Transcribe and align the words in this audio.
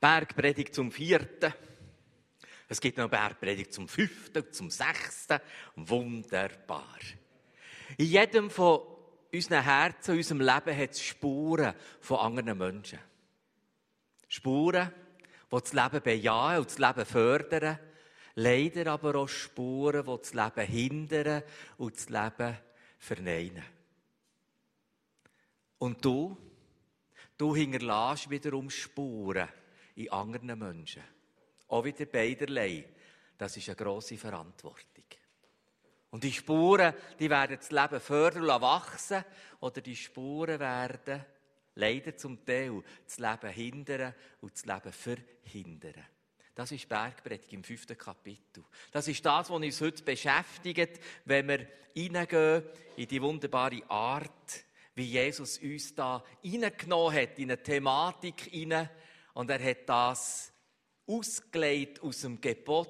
Bergpredigt 0.00 0.74
zum 0.74 0.90
vierten. 0.90 1.52
Es 2.68 2.80
gibt 2.80 2.96
noch 2.96 3.10
Bergpredigt 3.10 3.72
zum 3.72 3.86
fünften, 3.88 4.50
zum 4.52 4.70
sechsten. 4.70 5.40
Wunderbar. 5.76 6.98
In 7.98 8.06
jedem 8.06 8.48
von 8.48 8.80
unseren 9.32 9.62
Herzen, 9.62 10.16
unserem 10.16 10.40
Leben 10.40 10.76
hat 10.76 10.92
es 10.92 11.02
Spuren 11.02 11.74
von 12.00 12.18
anderen 12.18 12.56
Menschen. 12.56 12.98
Spuren, 14.28 14.92
die 15.52 15.60
das 15.60 15.72
Leben 15.72 16.02
bejahen 16.02 16.58
und 16.58 16.66
das 16.68 16.78
Leben 16.78 17.04
fördern. 17.04 17.78
Leider 18.36 18.92
aber 18.92 19.16
auch 19.16 19.28
Spuren, 19.28 20.06
die 20.06 20.18
das 20.18 20.32
Leben 20.32 20.66
hindern 20.66 21.42
und 21.76 21.96
das 21.96 22.08
Leben 22.08 22.56
verneinen. 22.98 23.64
Und 25.78 26.04
du, 26.04 26.36
du 27.36 27.56
hinterlässt 27.56 28.30
wiederum 28.30 28.70
Spuren 28.70 29.48
in 29.96 30.10
anderen 30.10 30.58
Menschen. 30.58 31.02
Auch 31.68 31.84
wieder 31.84 32.06
beiderlei. 32.06 32.84
Das 33.38 33.56
ist 33.56 33.68
eine 33.68 33.76
grosse 33.76 34.16
Verantwortung. 34.16 35.04
Und 36.10 36.24
die 36.24 36.32
Spuren, 36.32 36.92
die 37.18 37.30
werden 37.30 37.56
das 37.56 37.70
Leben 37.70 38.00
fördern 38.00 38.42
und 38.42 38.62
wachsen, 38.62 39.24
oder 39.60 39.80
die 39.80 39.96
Spuren 39.96 40.58
werden 40.58 41.24
leider 41.76 42.16
zum 42.16 42.44
Teil 42.44 42.82
das 43.04 43.18
Leben 43.18 43.54
hindern 43.54 44.14
und 44.40 44.52
das 44.52 44.66
Leben 44.66 44.92
verhindern. 44.92 46.06
Das 46.54 46.72
ist 46.72 46.88
Bergpredigt 46.88 47.52
im 47.52 47.64
fünften 47.64 47.96
Kapitel. 47.96 48.64
Das 48.90 49.06
ist 49.08 49.24
das, 49.24 49.48
was 49.48 49.56
uns 49.56 49.80
heute 49.80 50.02
beschäftigt, 50.02 51.00
wenn 51.24 51.48
wir 51.48 51.66
hineingehen 51.94 52.64
in 52.96 53.08
die 53.08 53.22
wunderbare 53.22 53.88
Art, 53.88 54.64
wie 54.94 55.04
Jesus 55.04 55.58
uns 55.58 55.94
da 55.94 56.22
hineingenommen 56.42 57.14
hat, 57.14 57.38
in 57.38 57.50
eine 57.50 57.62
Thematik 57.62 58.42
hinein. 58.50 58.90
Und 59.34 59.50
er 59.50 59.62
hat 59.62 59.88
das 59.88 60.52
ausgelegt 61.06 62.00
aus 62.02 62.20
dem 62.20 62.40
Gebot, 62.40 62.88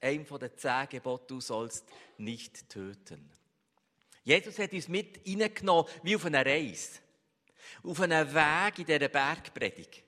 einem 0.00 0.26
von 0.26 0.38
den 0.38 0.56
zehn 0.56 0.88
Geboten, 0.88 1.26
du 1.28 1.40
sollst 1.40 1.84
nicht 2.18 2.68
töten. 2.68 3.30
Jesus 4.22 4.58
hat 4.58 4.72
uns 4.72 4.88
mit 4.88 5.20
hineingenommen, 5.24 5.90
wie 6.02 6.16
auf 6.16 6.24
einer 6.24 6.44
Reise. 6.44 7.00
Auf 7.82 8.00
einem 8.00 8.32
Weg 8.32 8.78
in 8.78 8.86
dieser 8.86 9.08
Bergpredigt. 9.08 10.02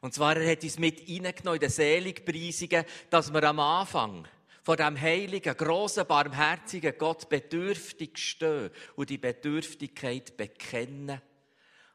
Und 0.00 0.14
zwar, 0.14 0.36
er 0.36 0.52
hat 0.52 0.62
uns 0.62 0.78
mit 0.78 1.00
hineingenommen 1.00 1.56
in 1.56 1.60
den 1.60 1.70
Seligpreisungen, 1.70 2.84
dass 3.10 3.32
wir 3.32 3.42
am 3.44 3.58
Anfang 3.60 4.26
vor 4.62 4.76
dem 4.76 5.00
heiligen, 5.00 5.56
grossen, 5.56 6.06
barmherzigen 6.06 6.94
Gott 6.96 7.28
bedürftig 7.28 8.18
stehen 8.18 8.70
und 8.96 9.10
die 9.10 9.18
Bedürftigkeit 9.18 10.36
bekennen 10.36 11.20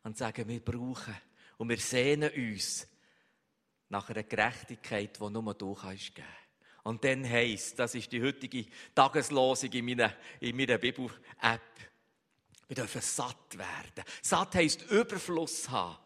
und 0.04 0.18
sagen, 0.18 0.48
wir 0.48 0.60
brauchen 0.60 1.16
und 1.58 1.70
wir 1.70 1.78
sehnen 1.78 2.32
uns 2.32 2.88
nach 3.90 4.10
einer 4.10 4.24
Gerechtigkeit, 4.24 5.20
die 5.20 5.30
nur 5.30 5.54
du 5.54 5.74
kannst 5.74 6.16
geben. 6.16 6.28
Und 6.84 7.04
dann 7.04 7.28
heisst, 7.28 7.80
das 7.80 7.96
ist 7.96 8.12
die 8.12 8.22
heutige 8.22 8.66
Tageslosung 8.94 9.72
in 9.72 9.86
meiner, 9.86 10.14
in 10.40 10.56
meiner 10.56 10.78
Bibel-App, 10.78 11.62
wir 12.68 12.76
dürfen 12.76 13.02
satt 13.02 13.58
werden. 13.58 14.04
Satt 14.22 14.56
heisst 14.56 14.84
Überfluss 14.90 15.70
haben. 15.70 15.98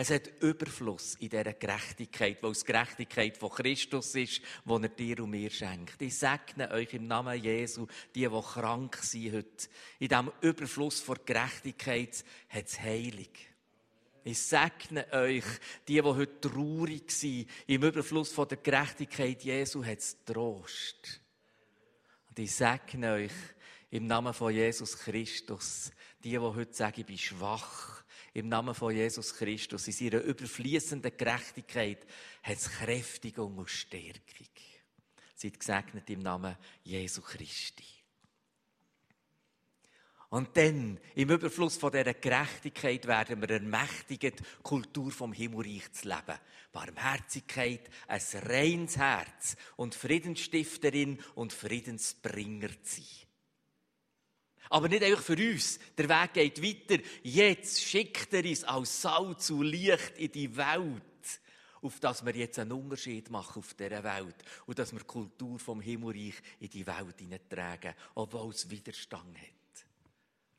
Es 0.00 0.10
hat 0.10 0.28
Überfluss 0.40 1.16
in 1.16 1.28
dieser 1.28 1.54
Gerechtigkeit, 1.54 2.40
weil 2.40 2.52
es 2.52 2.64
Gerechtigkeit 2.64 3.36
von 3.36 3.50
Christus 3.50 4.14
ist, 4.14 4.40
die 4.64 4.70
er 4.70 4.88
dir 4.88 5.24
und 5.24 5.30
mir 5.30 5.50
schenkt. 5.50 6.00
Ich 6.00 6.18
segne 6.18 6.70
euch 6.70 6.94
im 6.94 7.08
Namen 7.08 7.42
Jesu, 7.42 7.88
die, 8.14 8.28
die 8.28 8.40
krank 8.40 8.96
sind 8.98 9.34
heute. 9.34 9.68
In 9.98 10.08
diesem 10.08 10.32
Überfluss 10.40 11.00
von 11.00 11.18
Gerechtigkeit 11.26 12.24
hat 12.48 12.66
es 12.66 12.80
Heilung. 12.80 13.26
Ich 14.28 14.40
segne 14.40 15.10
euch, 15.10 15.44
die, 15.88 15.94
die 15.94 16.02
heute 16.02 16.38
traurig 16.38 17.10
sind, 17.10 17.48
im 17.66 17.82
Überfluss 17.82 18.30
von 18.30 18.46
der 18.46 18.58
Gerechtigkeit 18.58 19.42
Jesu 19.42 19.82
hat 19.82 20.00
es 20.00 20.22
Trost. 20.22 21.22
Und 22.28 22.38
ich 22.38 22.54
segne 22.54 23.12
euch 23.14 23.32
im 23.90 24.06
Namen 24.06 24.34
von 24.34 24.52
Jesus 24.52 24.98
Christus, 24.98 25.90
die, 26.22 26.32
die 26.32 26.38
heute 26.38 26.74
sagen, 26.74 27.00
ich 27.00 27.06
bin 27.06 27.16
schwach. 27.16 28.04
Im 28.34 28.50
Namen 28.50 28.74
von 28.74 28.94
Jesus 28.94 29.34
Christus, 29.34 29.86
in 29.86 29.94
seiner 29.94 30.20
überfließenden 30.20 31.16
Gerechtigkeit, 31.16 32.06
hat 32.42 32.56
es 32.58 32.70
Kräftigung 32.70 33.56
und 33.56 33.70
Stärkung. 33.70 34.46
Seid 35.36 35.58
gesegnet 35.58 36.10
im 36.10 36.20
Namen 36.20 36.54
Jesu 36.84 37.22
Christi. 37.22 37.97
Und 40.30 40.54
dann, 40.58 41.00
im 41.14 41.30
Überfluss 41.30 41.78
von 41.78 41.90
dieser 41.90 42.12
Gerechtigkeit, 42.12 43.06
werden 43.06 43.40
wir 43.40 43.50
ermächtigt, 43.50 44.42
Kultur 44.62 45.10
vom 45.10 45.32
Himmelreich 45.32 45.90
zu 45.92 46.08
leben. 46.08 46.38
Barmherzigkeit, 46.70 47.88
ein 48.06 48.20
reines 48.42 48.98
Herz 48.98 49.56
und 49.76 49.94
Friedensstifterin 49.94 51.18
und 51.34 51.54
Friedensbringer 51.54 52.68
zu 52.82 53.00
sein. 53.00 53.28
Aber 54.70 54.88
nicht 54.88 55.02
einfach 55.02 55.22
für 55.22 55.36
uns. 55.36 55.78
Der 55.96 56.10
Weg 56.10 56.34
geht 56.34 56.62
weiter. 56.62 57.02
Jetzt 57.22 57.82
schickt 57.82 58.34
er 58.34 58.44
uns 58.44 58.64
als 58.64 59.00
Salz 59.00 59.48
und 59.48 59.64
Licht 59.64 60.18
in 60.18 60.30
die 60.30 60.54
Welt, 60.54 61.02
auf 61.80 62.00
dass 62.00 62.24
wir 62.26 62.36
jetzt 62.36 62.58
einen 62.58 62.72
Unterschied 62.72 63.30
machen 63.30 63.60
auf 63.60 63.72
dieser 63.72 64.04
Welt 64.04 64.36
und 64.66 64.78
dass 64.78 64.92
wir 64.92 64.98
die 64.98 65.06
Kultur 65.06 65.58
vom 65.58 65.80
Himmelreich 65.80 66.34
in 66.60 66.68
die 66.68 66.86
Welt 66.86 67.18
hineintragen, 67.18 67.94
obwohl 68.14 68.50
es 68.50 68.68
Widerstand 68.68 69.38
hat. 69.38 69.57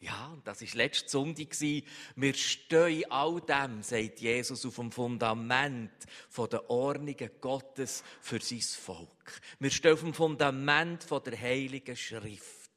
Ja, 0.01 0.27
und 0.27 0.47
das 0.47 0.61
war 0.61 0.75
letzte 0.75 1.09
Sonntag. 1.09 1.59
Wir 1.59 2.33
stehen 2.33 3.11
all 3.11 3.41
dem, 3.41 3.83
sagt 3.83 4.21
Jesus, 4.21 4.65
auf 4.65 4.75
dem 4.77 4.91
Fundament 4.91 5.91
der 6.37 6.69
Ordnungen 6.69 7.31
Gottes 7.41 8.03
für 8.21 8.39
sein 8.39 8.61
Volk. 8.61 9.41
Wir 9.59 9.71
stehen 9.71 9.93
auf 9.93 9.99
dem 9.99 10.13
Fundament 10.13 11.05
der 11.09 11.39
Heiligen 11.39 11.97
Schrift. 11.97 12.69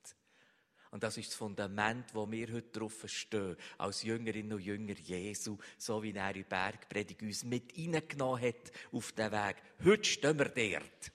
Und 0.91 1.05
das 1.05 1.17
ist 1.17 1.29
das 1.29 1.37
Fundament, 1.37 2.13
wo 2.13 2.31
wir 2.31 2.53
heute 2.53 2.79
drauf 2.79 3.05
stehen, 3.07 3.57
als 3.79 4.03
Jüngerinnen 4.03 4.53
und 4.53 4.61
Jünger 4.61 4.95
Jesu, 4.99 5.57
so 5.79 6.03
wie 6.03 6.13
er 6.13 6.37
in 6.37 6.45
Bergpredigt 6.45 7.23
uns 7.23 7.45
mit 7.45 7.73
hineingenommen 7.73 8.43
hat 8.43 8.73
auf 8.91 9.13
den 9.13 9.33
Weg. 9.33 9.57
Heute 9.85 10.05
stehen 10.05 10.39
wir 10.39 10.49
dort. 10.51 11.13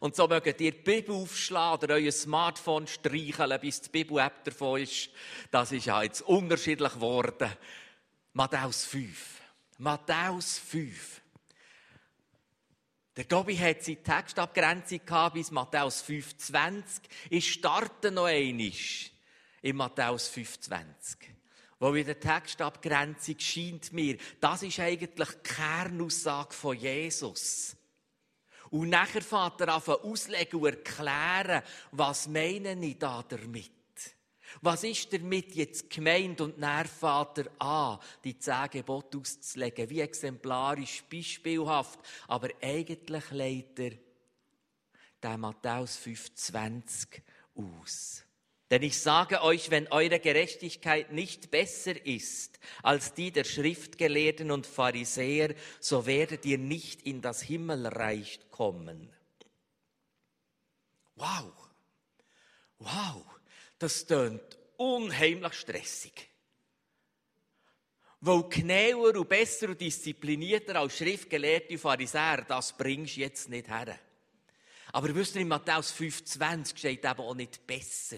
Und 0.00 0.16
so 0.16 0.28
mögt 0.28 0.60
ihr 0.60 0.72
die 0.72 0.82
Bibel 0.82 1.14
aufschlagen 1.14 1.84
oder 1.84 1.94
euer 1.94 2.12
Smartphone 2.12 2.86
streicheln, 2.86 3.60
bis 3.60 3.80
die 3.80 3.90
Bibel-App 3.90 4.44
davon 4.44 4.80
ist. 4.80 5.10
Das 5.50 5.72
ist 5.72 5.86
ja 5.86 6.02
jetzt 6.02 6.22
unterschiedlich 6.22 6.92
geworden. 6.92 7.50
Matthäus 8.32 8.84
5. 8.86 9.40
Matthäus 9.78 10.58
5. 10.58 11.22
Der 13.16 13.28
Tobi 13.28 13.56
hat 13.56 13.82
seine 13.82 14.02
Textabgrenzung 14.02 15.00
gehabt 15.06 15.34
bis 15.34 15.52
Matthäus 15.52 16.04
5,20. 16.04 16.82
Ich 17.30 17.52
starte 17.52 18.10
noch 18.10 18.24
einmal 18.24 18.72
in 19.62 19.76
Matthäus 19.76 20.30
5,20. 20.30 20.84
Wo 21.78 21.94
in 21.94 22.06
der 22.06 22.18
Textabgrenzung 22.18 23.38
scheint 23.38 23.92
mir, 23.92 24.16
das 24.40 24.62
ist 24.62 24.80
eigentlich 24.80 25.28
die 25.28 25.48
Kernaussage 25.54 26.54
von 26.54 26.76
Jesus. 26.76 27.76
Und 28.74 28.88
nachher 28.88 29.22
fährt 29.22 29.60
er 29.60 29.76
an 29.76 29.82
auslegen 29.86 30.58
und 30.58 30.66
erklären, 30.66 31.62
was 31.92 32.26
meine 32.26 32.74
ich 32.84 32.98
da 32.98 33.22
damit? 33.22 33.70
Was 34.62 34.82
ist 34.82 35.12
damit 35.12 35.54
jetzt 35.54 35.88
gemeint 35.88 36.40
und 36.40 36.58
Vater 36.88 37.44
an, 37.60 38.00
die 38.24 38.36
zehn 38.36 38.68
Gebote 38.72 39.18
auszulegen, 39.18 39.88
wie 39.90 40.00
exemplarisch, 40.00 41.04
beispielhaft, 41.08 42.00
aber 42.26 42.48
eigentlich 42.60 43.30
legt 43.30 43.78
er 43.78 43.92
den 45.22 45.40
Matthäus 45.40 45.96
5,20 45.96 47.20
aus. 47.54 48.24
Denn 48.70 48.82
ich 48.82 48.98
sage 48.98 49.42
euch, 49.42 49.70
wenn 49.70 49.88
eure 49.88 50.18
Gerechtigkeit 50.20 51.12
nicht 51.12 51.50
besser 51.50 52.04
ist 52.06 52.58
als 52.82 53.12
die 53.14 53.30
der 53.30 53.44
Schriftgelehrten 53.44 54.50
und 54.50 54.66
Pharisäer, 54.66 55.54
so 55.80 56.06
werdet 56.06 56.44
ihr 56.46 56.58
nicht 56.58 57.02
in 57.02 57.20
das 57.20 57.42
Himmelreich 57.42 58.40
kommen. 58.50 59.12
Wow! 61.16 61.52
Wow! 62.78 63.34
das 63.84 64.06
tönt 64.06 64.58
unheimlich 64.76 65.52
stressig. 65.54 66.30
Weil 68.20 68.44
genauer 68.48 69.14
und 69.16 69.28
besser 69.28 69.68
und 69.68 69.80
disziplinierter 69.80 70.76
als 70.76 70.96
schriftgelehrte 70.96 71.76
Pharisäer, 71.76 72.46
das 72.48 72.74
bringst 72.74 73.16
du 73.16 73.20
jetzt 73.20 73.50
nicht 73.50 73.68
her. 73.68 73.98
Aber 74.92 75.14
wisst 75.14 75.34
ihr, 75.34 75.42
in 75.42 75.48
Matthäus 75.48 75.92
5,20 75.92 76.78
steht 76.78 77.04
eben 77.04 77.20
auch 77.20 77.34
nicht 77.34 77.66
besser. 77.66 78.16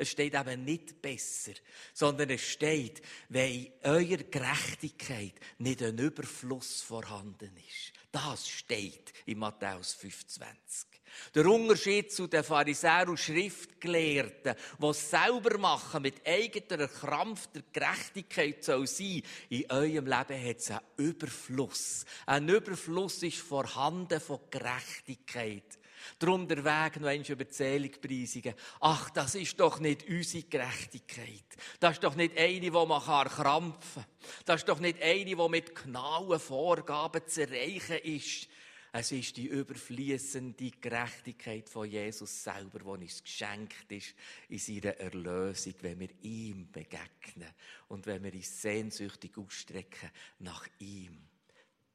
Es 0.00 0.08
steht 0.08 0.34
eben 0.34 0.64
nicht 0.64 1.02
besser, 1.02 1.52
sondern 1.92 2.30
es 2.30 2.40
steht, 2.40 3.02
wenn 3.28 3.70
eurer 3.82 4.24
Gerechtigkeit 4.30 5.34
nicht 5.58 5.82
ein 5.82 5.98
Überfluss 5.98 6.80
vorhanden 6.80 7.54
ist. 7.68 7.92
Das 8.10 8.48
steht 8.48 9.12
in 9.26 9.40
Matthäus 9.40 9.92
25. 9.92 10.88
Der 11.34 11.44
Unterschied 11.44 12.10
zu 12.10 12.28
den 12.28 12.42
Pharisäern 12.42 13.10
und 13.10 13.20
Schriftgelehrten, 13.20 14.54
die 14.80 14.86
es 14.86 15.10
selber 15.10 15.58
machen, 15.58 16.00
mit 16.00 16.26
eigener 16.26 16.88
krampfter 16.88 17.60
Gerechtigkeit 17.70 18.64
soll 18.64 18.86
sein, 18.86 19.22
in 19.50 19.70
eurem 19.70 20.06
Leben 20.06 20.48
hat 20.48 20.56
es 20.56 20.70
einen 20.70 20.80
Überfluss. 20.96 22.06
Ein 22.24 22.48
Überfluss 22.48 23.22
ist 23.22 23.36
vorhanden 23.36 24.18
von 24.18 24.40
Gerechtigkeit. 24.50 25.78
Darum 26.18 26.46
der 26.48 26.64
Weg 26.64 27.00
noch 27.00 27.08
einmal 27.08 27.30
über 27.30 27.44
preisigen. 27.44 28.54
Ach, 28.80 29.10
das 29.10 29.34
ist 29.34 29.58
doch 29.60 29.80
nicht 29.80 30.08
unsere 30.08 30.44
Gerechtigkeit. 30.44 31.44
Das 31.78 31.92
ist 31.92 32.04
doch 32.04 32.14
nicht 32.14 32.36
eine, 32.36 32.60
die 32.60 32.70
man 32.70 33.00
krampfen 33.00 34.02
kann. 34.02 34.44
Das 34.44 34.60
ist 34.60 34.68
doch 34.68 34.80
nicht 34.80 35.02
eine, 35.02 35.24
die 35.24 35.48
mit 35.48 35.74
genauen 35.74 36.40
Vorgaben 36.40 37.26
zu 37.26 37.42
erreichen 37.42 37.98
ist. 37.98 38.48
Es 38.92 39.12
ist 39.12 39.36
die 39.36 39.46
überfließende 39.46 40.72
Gerechtigkeit 40.72 41.68
von 41.68 41.88
Jesus 41.88 42.42
selber, 42.42 42.80
die 42.80 43.04
uns 43.04 43.22
geschenkt 43.22 43.90
ist 43.92 44.14
in 44.48 44.58
seiner 44.58 44.96
Erlösung, 44.96 45.74
wenn 45.82 46.00
wir 46.00 46.08
ihm 46.22 46.72
begegnen 46.72 47.50
und 47.88 48.06
wenn 48.06 48.24
wir 48.24 48.34
uns 48.34 48.60
sehnsüchtig 48.60 49.38
ausstrecken 49.38 50.10
nach 50.40 50.66
ihm. 50.80 51.28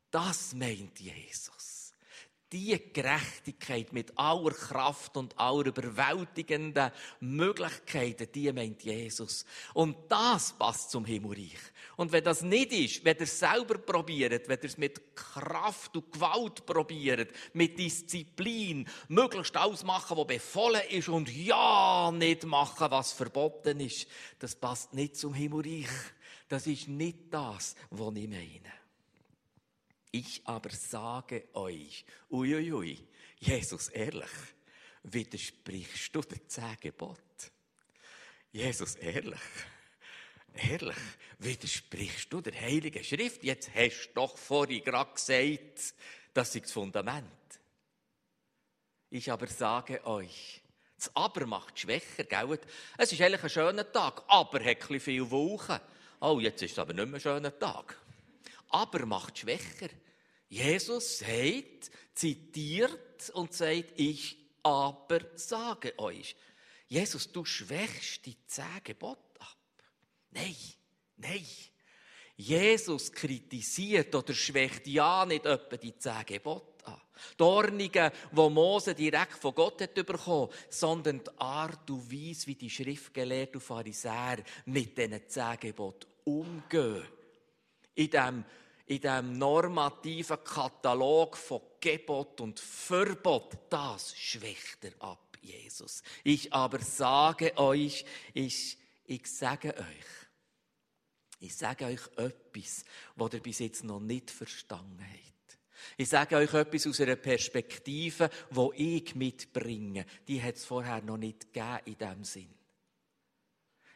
Das 0.09 0.53
meint 0.53 0.97
Jesus 1.01 1.84
die 2.55 2.93
Gerechtigkeit 2.93 3.91
mit 3.91 4.17
aller 4.17 4.51
Kraft 4.51 5.17
und 5.17 5.37
aller 5.37 5.65
überwältigenden 5.65 6.89
Möglichkeiten, 7.19 8.29
die 8.33 8.53
meint 8.53 8.81
Jesus. 8.81 9.45
Und 9.73 10.09
das 10.09 10.53
passt 10.53 10.91
zum 10.91 11.03
Himmelreich. 11.03 11.59
Und 11.97 12.13
wenn 12.13 12.23
das 12.23 12.43
nicht 12.43 12.71
ist, 12.71 13.03
wenn 13.03 13.17
ihr 13.17 13.23
es 13.23 13.37
selber 13.37 13.77
probiert, 13.77 14.47
wenn 14.47 14.57
ihr 14.59 14.65
es 14.65 14.77
mit 14.77 15.15
Kraft 15.15 15.97
und 15.97 16.13
Gewalt 16.13 16.65
probiert, 16.65 17.29
mit 17.51 17.77
Disziplin, 17.77 18.87
möglichst 19.09 19.57
alles 19.57 19.83
machen, 19.83 20.15
was 20.15 20.27
befohlen 20.27 20.81
ist 20.89 21.09
und 21.09 21.29
ja 21.29 22.09
nicht 22.13 22.45
machen, 22.45 22.89
was 22.89 23.11
verboten 23.11 23.81
ist, 23.81 24.07
das 24.39 24.55
passt 24.55 24.93
nicht 24.93 25.17
zum 25.17 25.33
Himmelreich. 25.33 25.89
Das 26.47 26.67
ist 26.67 26.87
nicht 26.87 27.17
das, 27.31 27.75
was 27.89 28.15
ich 28.15 28.29
meine. 28.29 28.84
Ich 30.15 30.41
aber 30.45 30.69
sage 30.69 31.49
euch, 31.55 32.05
uiuiui, 32.31 32.71
ui, 32.71 33.07
Jesus, 33.37 33.89
ehrlich, 33.89 34.31
widersprichst 35.03 36.15
du 36.15 36.21
den 36.21 36.47
zehn 36.47 36.77
Gebot? 36.79 37.19
Jesus, 38.49 38.95
ehrlich, 38.95 39.41
ehrlich, 40.53 40.95
widersprichst 41.39 42.31
du 42.31 42.39
der 42.39 42.53
Heiligen 42.61 43.03
Schrift? 43.03 43.43
Jetzt 43.43 43.75
hast 43.75 44.07
du 44.07 44.13
doch 44.13 44.37
vorhin 44.37 44.85
gerade 44.85 45.11
gesagt, 45.11 45.93
das 46.33 46.55
ist 46.55 46.63
das 46.63 46.71
Fundament. 46.71 47.25
Ich 49.09 49.29
aber 49.29 49.47
sage 49.47 50.01
euch, 50.05 50.61
das 50.95 51.13
Aber 51.13 51.45
macht 51.45 51.77
schwächer, 51.77 52.23
gell? 52.23 52.57
Es 52.97 53.11
ist 53.11 53.21
eigentlich 53.21 53.43
ein 53.43 53.49
schöner 53.49 53.91
Tag, 53.91 54.23
aber 54.29 54.63
hat 54.63 54.89
ein 54.89 54.99
viel 55.01 55.29
Wolken. 55.29 55.81
Oh, 56.21 56.39
jetzt 56.39 56.61
ist 56.61 56.71
es 56.71 56.79
aber 56.79 56.93
nicht 56.93 57.05
mehr 57.05 57.15
ein 57.15 57.19
schöner 57.19 57.59
Tag. 57.59 57.99
Aber 58.69 59.05
macht 59.05 59.39
schwächer. 59.39 59.89
Jesus 60.49 61.19
sagt, 61.19 61.91
zitiert 62.13 63.29
und 63.31 63.53
sagt, 63.53 63.93
ich 63.95 64.37
aber 64.63 65.19
sage 65.35 65.97
euch. 65.97 66.35
Jesus, 66.87 67.31
du 67.31 67.45
schwächst 67.45 68.25
die 68.25 68.37
zehn 68.47 68.95
ab. 69.01 69.57
Nein, 70.31 70.55
nein. 71.17 71.45
Jesus 72.37 73.11
kritisiert 73.11 74.13
oder 74.13 74.33
schwächt 74.33 74.87
ja 74.87 75.25
nicht 75.25 75.45
etwa 75.45 75.77
die 75.77 75.97
zehn 75.97 76.25
Gebote 76.25 76.85
an. 76.85 77.01
Die 77.39 77.43
Ordnungen, 77.43 78.11
die 78.31 78.49
Mose 78.49 78.93
direkt 78.93 79.37
von 79.37 79.55
Gott 79.55 79.81
hat 79.81 79.93
bekommen, 79.93 80.51
sondern 80.69 81.23
die 81.23 81.39
Art 81.39 81.89
und 81.89 82.11
Weise, 82.11 82.47
wie 82.47 82.55
die 82.55 82.69
Schriftgelehrten 82.69 83.55
und 83.55 83.61
Pharisäer 83.61 84.43
mit 84.65 84.97
diesen 84.97 85.29
zehn 85.29 85.59
Geboten 85.59 86.07
umgehen. 86.25 87.07
In 87.95 88.09
dem 88.09 88.45
in 88.87 89.01
dem 89.01 89.37
normativen 89.37 90.43
Katalog 90.43 91.37
von 91.37 91.61
Gebot 91.79 92.41
und 92.41 92.59
Verbot, 92.59 93.57
das 93.69 94.15
schwächt 94.15 94.83
er 94.83 94.93
ab, 94.99 95.37
Jesus. 95.41 96.03
Ich 96.23 96.53
aber 96.53 96.79
sage 96.79 97.57
euch, 97.57 98.05
ich, 98.33 98.77
ich 99.05 99.25
sage 99.27 99.75
euch, 99.75 100.25
ich 101.39 101.55
sage 101.55 101.85
euch 101.85 102.01
etwas, 102.17 102.85
was 103.15 103.33
ihr 103.33 103.39
bis 103.41 103.59
jetzt 103.59 103.83
noch 103.83 103.99
nicht 103.99 104.31
verstanden 104.31 105.01
habt. 105.01 105.57
Ich 105.97 106.09
sage 106.09 106.37
euch 106.37 106.53
etwas 106.53 106.87
aus 106.87 107.01
einer 107.01 107.15
Perspektive, 107.15 108.29
wo 108.49 108.73
ich 108.75 109.15
mitbringe. 109.15 110.05
Die 110.27 110.41
hat 110.41 110.55
es 110.55 110.65
vorher 110.65 111.01
noch 111.01 111.17
nicht 111.17 111.53
gegeben 111.53 111.79
in 111.85 111.97
dem 111.97 112.23
Sinn. 112.23 112.53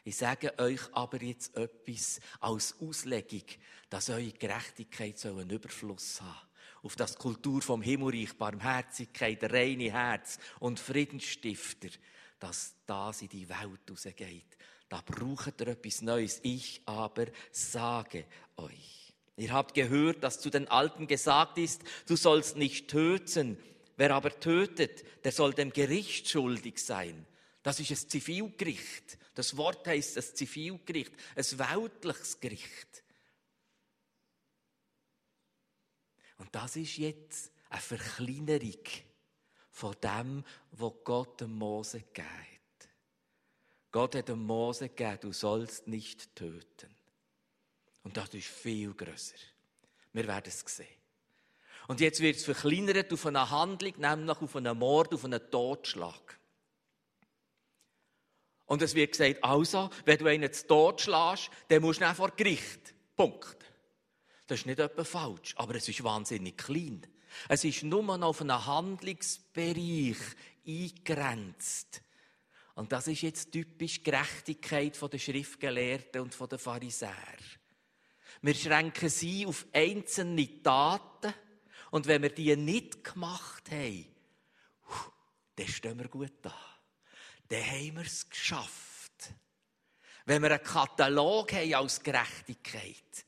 Ich 0.04 0.18
sage 0.18 0.57
euch 0.57 0.81
aber 0.94 1.22
jetzt 1.22 1.56
etwas 1.56 2.19
als 2.40 2.75
Auslegung, 2.80 3.44
dass 3.90 4.10
eure 4.10 4.31
Gerechtigkeit 4.31 5.18
so 5.18 5.30
einen 5.30 5.50
Überfluss 5.50 6.22
haben 6.22 6.50
auf 6.84 6.96
das 6.96 7.18
Kultur 7.18 7.62
vom 7.62 7.81
Himmelreich, 7.81 8.38
Barmherzigkeit, 8.38 9.44
reine 9.51 9.92
Herz 9.92 10.40
und 10.60 10.80
Friedensstifter, 10.80 11.90
dass 12.40 12.75
das 12.86 13.22
in 13.22 13.30
die 13.30 13.50
Welt 13.50 13.81
rausgeht. 13.90 14.57
Da 14.88 15.01
braucht 15.06 15.62
ihr 15.62 15.68
etwas 15.68 16.01
Neues. 16.01 16.40
Ich 16.44 16.81
aber 16.86 17.25
sage 17.51 18.25
euch. 18.57 19.13
Ihr 19.38 19.54
habt 19.54 19.74
gehört, 19.74 20.24
dass 20.24 20.40
zu 20.40 20.50
den 20.50 20.68
Alten 20.68 21.07
gesagt 21.07 21.57
ist, 21.57 21.84
du 22.07 22.16
sollst 22.16 22.57
nicht 22.57 22.90
töten. 22.90 23.57
Wer 23.96 24.16
aber 24.16 24.38
tötet, 24.40 25.04
der 25.24 25.31
soll 25.31 25.54
dem 25.54 25.72
Gericht 25.72 26.30
schuldig 26.30 26.80
sein. 26.80 27.25
Das 27.69 27.80
ist 27.80 27.92
ein 27.92 28.10
Zivilgericht. 28.10 29.19
Das 29.36 29.56
Wort 29.56 29.86
heißt 29.86 30.18
ein 30.18 30.24
Zivilgericht, 30.24 31.12
ein 31.36 31.60
weltliches 31.60 32.39
Gericht. 32.39 33.04
Und 36.39 36.56
das 36.56 36.75
ist 36.77 36.98
jetzt 36.98 37.51
eine 37.69 37.80
Verkleinerung 37.80 38.83
von 39.69 39.95
dem, 40.01 40.44
was 40.71 40.94
Gott 41.04 41.42
dem 41.42 41.60
Mose 41.60 42.00
gegeben 42.00 42.27
hat. 42.27 42.89
Gott 43.92 44.15
hat 44.15 44.30
dem 44.30 44.44
Mose 44.48 44.89
gegeben, 44.89 45.19
du 45.22 45.31
sollst 45.31 45.86
nicht 45.86 46.36
töten. 46.36 46.89
Und 48.01 48.18
das 48.18 48.33
ist 48.33 48.48
viel 48.48 48.95
größer. 48.95 49.38
Wir 50.13 50.25
werden 50.25 50.48
es 50.48 50.62
sehen. 50.62 50.88
Und 51.88 52.00
jetzt 52.00 52.19
wird 52.19 52.38
es 52.38 52.45
verkleinert 52.45 53.13
auf 53.13 53.27
eine 53.27 53.48
Handlung, 53.48 53.94
nämlich 54.00 54.42
auf 54.42 54.56
einen 54.56 54.75
Mord, 54.75 55.13
auf 55.13 55.24
einen 55.24 55.51
Totschlag. 55.51 56.38
Und 58.69 58.83
es 58.83 58.94
wird 58.94 59.13
gesagt, 59.13 59.44
also, 59.44 59.89
wenn 60.06 60.19
du 60.19 60.27
einen 60.27 60.54
zu 60.54 60.68
Tod 60.68 61.01
schlägst, 61.01 61.50
dann 61.69 61.81
musst 61.81 62.01
du 62.01 62.13
vor 62.13 62.30
Gericht. 62.36 62.94
Punkt. 63.16 63.57
Das 64.45 64.60
ist 64.60 64.68
nicht 64.68 64.77
etwa 64.77 65.04
falsch, 65.04 65.56
aber 65.57 65.74
es 65.74 65.89
ist 65.89 66.04
wahnsinnig 66.04 66.55
klein. 66.55 67.01
Es 67.48 67.63
ist 67.63 67.82
nur 67.82 68.03
noch 68.03 68.27
auf 68.27 68.41
einen 68.41 68.63
Handlungsbereich 68.63 70.17
eingegrenzt. 70.67 72.03
Und 72.75 72.91
das 72.91 73.08
ist 73.08 73.24
jetzt 73.24 73.51
typisch 73.51 74.03
Gerechtigkeit 74.03 74.96
der 75.01 75.17
Schriftgelehrten 75.17 76.22
und 76.22 76.51
der 76.51 76.60
Pharisäer. 76.60 77.38
Wir 78.44 78.53
schränken 78.53 79.10
sie 79.10 79.48
auf 79.48 79.65
einzelne 79.74 80.62
Taten 80.62 81.34
und 81.89 82.05
wenn 82.05 82.22
wir 82.22 82.29
die 82.29 82.55
nicht 82.55 83.03
gemacht 83.03 83.72
haben, 83.72 84.05
dann 85.55 85.67
stehen 85.67 85.98
wir 85.98 86.08
gut 86.08 86.34
da 86.44 86.69
dann 87.50 87.63
haben 87.63 87.96
wir 87.98 88.06
es 88.06 88.29
geschafft. 88.29 89.34
Wenn 90.25 90.44
wir 90.44 90.51
einen 90.51 90.63
Katalog 90.63 91.51
haben 91.51 91.74
als 91.74 92.01
Gerechtigkeit, 92.01 93.25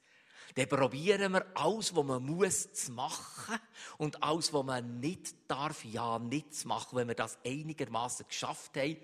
dann 0.55 0.67
probieren 0.67 1.33
wir 1.33 1.45
alles, 1.55 1.95
was 1.95 2.05
man 2.05 2.23
muss, 2.23 2.73
zu 2.73 2.91
machen 2.91 3.59
und 3.97 4.21
alles, 4.21 4.53
was 4.53 4.63
man 4.63 4.99
nicht 4.99 5.33
darf, 5.47 5.83
ja 5.85 6.19
nicht 6.19 6.53
zu 6.53 6.67
machen. 6.67 6.97
Wenn 6.97 7.07
wir 7.07 7.15
das 7.15 7.39
einigermaßen 7.45 8.27
geschafft 8.27 8.77
haben, 8.77 8.97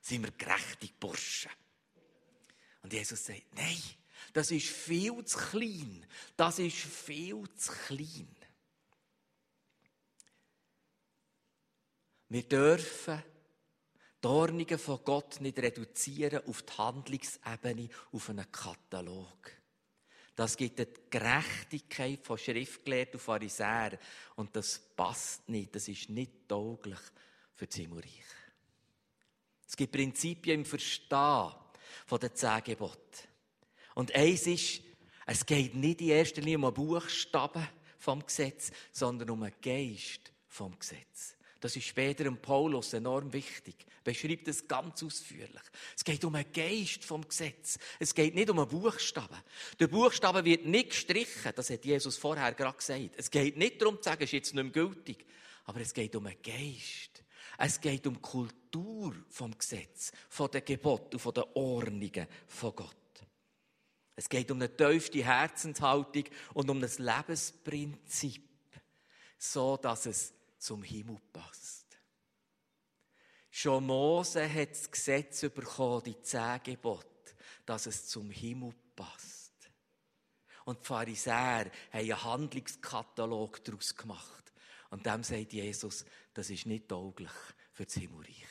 sind 0.00 0.24
wir 0.24 0.32
gerechtig 0.32 0.98
Burschen. 0.98 1.50
Und 2.82 2.92
Jesus 2.92 3.24
sagt, 3.24 3.54
nein, 3.54 3.82
das 4.32 4.50
ist 4.50 4.66
viel 4.66 5.24
zu 5.24 5.38
klein. 5.38 6.06
Das 6.36 6.58
ist 6.58 6.76
viel 6.76 7.48
zu 7.54 7.72
klein. 7.86 8.34
Wir 12.28 12.42
dürfen 12.42 13.22
die 14.22 14.26
Ordnungen 14.26 14.78
von 14.78 15.00
Gott 15.04 15.40
nicht 15.40 15.58
reduzieren 15.58 16.46
auf 16.46 16.62
die 16.62 16.72
Handlungsebene, 16.72 17.88
auf 18.12 18.30
einen 18.30 18.50
Katalog. 18.50 19.52
Das 20.34 20.56
gibt 20.56 20.78
eine 20.78 20.88
Gerechtigkeit 21.10 22.24
von 22.24 22.38
Schriftgelehrten 22.38 23.14
und 23.14 23.20
Pharisäern. 23.20 23.98
Und 24.36 24.54
das 24.54 24.78
passt 24.78 25.48
nicht. 25.48 25.74
Das 25.74 25.88
ist 25.88 26.10
nicht 26.10 26.48
tauglich 26.48 26.98
für 27.54 27.66
das 27.66 27.76
Himmelreich. 27.76 28.24
Das 29.64 29.76
gibt 29.76 29.92
Prinzipien 29.92 30.60
im 30.60 30.64
Verstehen 30.64 31.52
von 32.06 32.20
den 32.20 32.34
zehn. 32.34 32.76
Und 33.96 34.14
eins 34.14 34.46
ist, 34.46 34.80
es 35.26 35.44
geht 35.44 35.74
nicht 35.74 36.00
in 36.00 36.10
erster 36.10 36.40
Linie 36.40 36.58
um 36.58 36.64
einen 36.66 36.74
Buchstaben 36.74 37.68
vom 37.98 38.24
Gesetz, 38.24 38.70
sondern 38.92 39.30
um 39.30 39.42
einen 39.42 39.60
Geist 39.60 40.32
vom 40.46 40.78
Gesetz. 40.78 41.34
Das 41.60 41.74
ist 41.74 41.86
später 41.86 42.26
im 42.26 42.40
Paulus 42.40 42.92
enorm 42.92 43.32
wichtig. 43.32 43.74
Er 44.04 44.12
beschreibt 44.12 44.46
es 44.46 44.68
ganz 44.68 45.02
ausführlich. 45.02 45.62
Es 45.96 46.04
geht 46.04 46.24
um 46.24 46.34
einen 46.34 46.52
Geist 46.52 47.04
vom 47.04 47.26
Gesetz. 47.26 47.78
Es 47.98 48.14
geht 48.14 48.34
nicht 48.34 48.48
um 48.48 48.58
einen 48.60 48.68
Buchstaben. 48.68 49.38
Der 49.80 49.88
Buchstabe 49.88 50.44
wird 50.44 50.66
nicht 50.66 50.90
gestrichen. 50.90 51.52
Das 51.56 51.70
hat 51.70 51.84
Jesus 51.84 52.16
vorher 52.16 52.54
gerade 52.54 52.76
gesagt. 52.76 53.10
Es 53.16 53.30
geht 53.30 53.56
nicht 53.56 53.82
darum 53.82 53.96
zu 53.96 54.04
sagen, 54.04 54.22
es 54.22 54.28
ist 54.28 54.32
jetzt 54.32 54.54
nicht 54.54 54.62
mehr 54.62 54.72
gültig. 54.72 55.26
Aber 55.64 55.80
es 55.80 55.92
geht 55.92 56.14
um 56.14 56.26
einen 56.26 56.40
Geist. 56.42 57.24
Es 57.58 57.80
geht 57.80 58.06
um 58.06 58.14
die 58.14 58.20
Kultur 58.20 59.16
vom 59.28 59.58
Gesetz, 59.58 60.12
von 60.28 60.48
den 60.50 60.64
Geboten 60.64 61.16
und 61.16 61.20
von 61.20 61.34
den 61.34 61.44
Ordnungen 61.54 62.28
von 62.46 62.74
Gott. 62.76 62.94
Es 64.14 64.28
geht 64.28 64.50
um 64.50 64.58
eine 64.58 64.74
tiefste 64.74 65.24
Herzenshaltung 65.24 66.24
und 66.54 66.70
um 66.70 66.80
das 66.80 66.98
Lebensprinzip, 66.98 68.42
so 69.38 69.76
dass 69.76 70.06
es 70.06 70.34
zum 70.58 70.82
Himmel 70.82 71.18
passt. 71.32 71.86
Schon 73.50 73.86
Mose 73.86 74.52
hat 74.52 74.70
das 74.70 74.90
Gesetz 74.90 75.40
bekommen, 75.40 76.04
die 76.04 76.20
zehn 76.22 76.78
dass 77.66 77.86
es 77.86 78.06
zum 78.06 78.30
Himmel 78.30 78.74
passt. 78.94 79.52
Und 80.64 80.80
die 80.80 80.86
Pharisäer 80.86 81.34
haben 81.64 81.72
einen 81.92 82.22
Handlungskatalog 82.22 83.64
daraus 83.64 83.96
gemacht. 83.96 84.52
Und 84.90 85.04
dem 85.04 85.22
sagt 85.22 85.52
Jesus, 85.52 86.04
das 86.34 86.50
ist 86.50 86.66
nicht 86.66 86.88
tauglich 86.88 87.32
für 87.72 87.84
das 87.84 87.94
Himmelreich. 87.94 88.46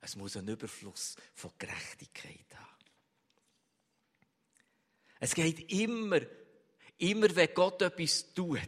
Es 0.00 0.16
muss 0.16 0.36
einen 0.36 0.48
Überfluss 0.48 1.16
von 1.34 1.50
Gerechtigkeit 1.58 2.46
haben. 2.54 2.66
Es 5.18 5.34
geht 5.34 5.72
immer, 5.72 6.20
immer 6.98 7.34
wenn 7.34 7.54
Gott 7.54 7.82
etwas 7.82 8.32
tut, 8.32 8.60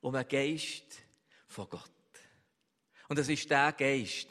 um 0.00 0.14
einen 0.14 0.28
Geist 0.28 1.02
von 1.48 1.68
Gott. 1.68 1.90
Und 3.08 3.18
es 3.18 3.28
ist 3.28 3.50
der 3.50 3.72
Geist, 3.72 4.28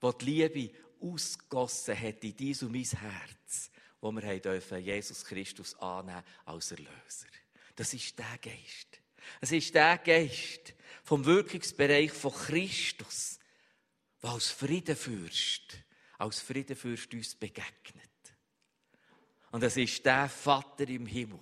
der 0.00 0.12
die 0.12 0.24
Liebe 0.24 0.74
ausgossen 1.00 1.98
hat 2.00 2.24
in 2.24 2.36
dies 2.36 2.62
und 2.62 2.72
mein 2.72 2.84
Herz, 2.84 3.70
wo 4.00 4.12
wir 4.12 4.40
dürfen 4.40 4.82
Jesus 4.82 5.24
Christus 5.24 5.74
annehmen 5.78 6.22
als 6.44 6.70
Erlöser. 6.70 7.28
Das 7.74 7.92
ist 7.92 8.18
der 8.18 8.38
Geist. 8.40 9.00
Es 9.40 9.52
ist 9.52 9.74
der 9.74 9.98
Geist 9.98 10.74
vom 11.02 11.24
Wirkungsbereich 11.24 12.12
von 12.12 12.32
Christus, 12.32 13.38
der 14.22 14.30
als 14.30 14.50
Friedenfürst, 14.50 15.78
als 16.18 16.40
Friedenfürst 16.40 17.12
uns 17.12 17.34
begegnet. 17.34 18.10
Und 19.50 19.62
es 19.62 19.76
ist 19.76 20.04
der 20.04 20.28
Vater 20.28 20.88
im 20.88 21.06
Himmel, 21.06 21.40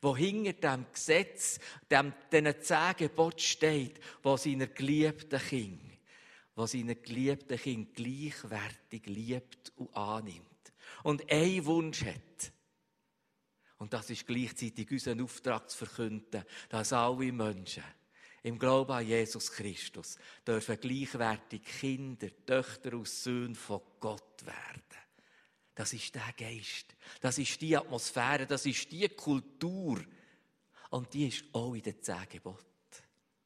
wo 0.00 0.16
hinter 0.16 0.52
dem 0.52 0.86
Gesetz, 0.92 1.58
dem, 1.90 2.12
diesen 2.32 2.62
zehn 2.62 2.96
Geboten 2.96 3.38
steht, 3.38 4.00
wo 4.22 4.36
seiner 4.36 4.66
geliebten 4.66 5.38
Kind, 5.38 5.80
wo 6.54 6.66
seine 6.66 6.96
geliebten 6.96 7.58
Kind 7.58 7.94
gleichwertig 7.94 9.06
liebt 9.06 9.72
und 9.76 9.94
annimmt. 9.94 10.46
Und 11.02 11.30
einen 11.30 11.64
Wunsch 11.66 12.04
hat. 12.04 12.52
Und 13.78 13.92
das 13.92 14.10
ist 14.10 14.26
gleichzeitig 14.26 14.90
unser 14.90 15.22
Auftrag 15.22 15.70
zu 15.70 15.78
verkünden, 15.78 16.44
dass 16.68 16.92
alle 16.92 17.32
Menschen 17.32 17.84
im 18.42 18.58
Glauben 18.58 18.92
an 18.92 19.06
Jesus 19.06 19.50
Christus 19.52 20.18
dürfen 20.46 20.78
gleichwertig 20.80 21.62
Kinder, 21.64 22.28
Töchter 22.46 22.94
und 22.94 23.08
Söhne 23.08 23.54
von 23.54 23.80
Gott 23.98 24.44
werden. 24.44 24.82
Das 25.74 25.92
ist 25.92 26.14
der 26.14 26.32
Geist. 26.36 26.94
Das 27.20 27.38
ist 27.38 27.60
die 27.60 27.76
Atmosphäre. 27.76 28.46
Das 28.46 28.66
ist 28.66 28.90
die 28.90 29.08
Kultur. 29.08 30.04
Und 30.90 31.14
die 31.14 31.28
ist 31.28 31.44
auch 31.52 31.74
in 31.74 31.82
den 31.82 32.02
Zehn 32.02 32.28
Geboten. 32.28 32.64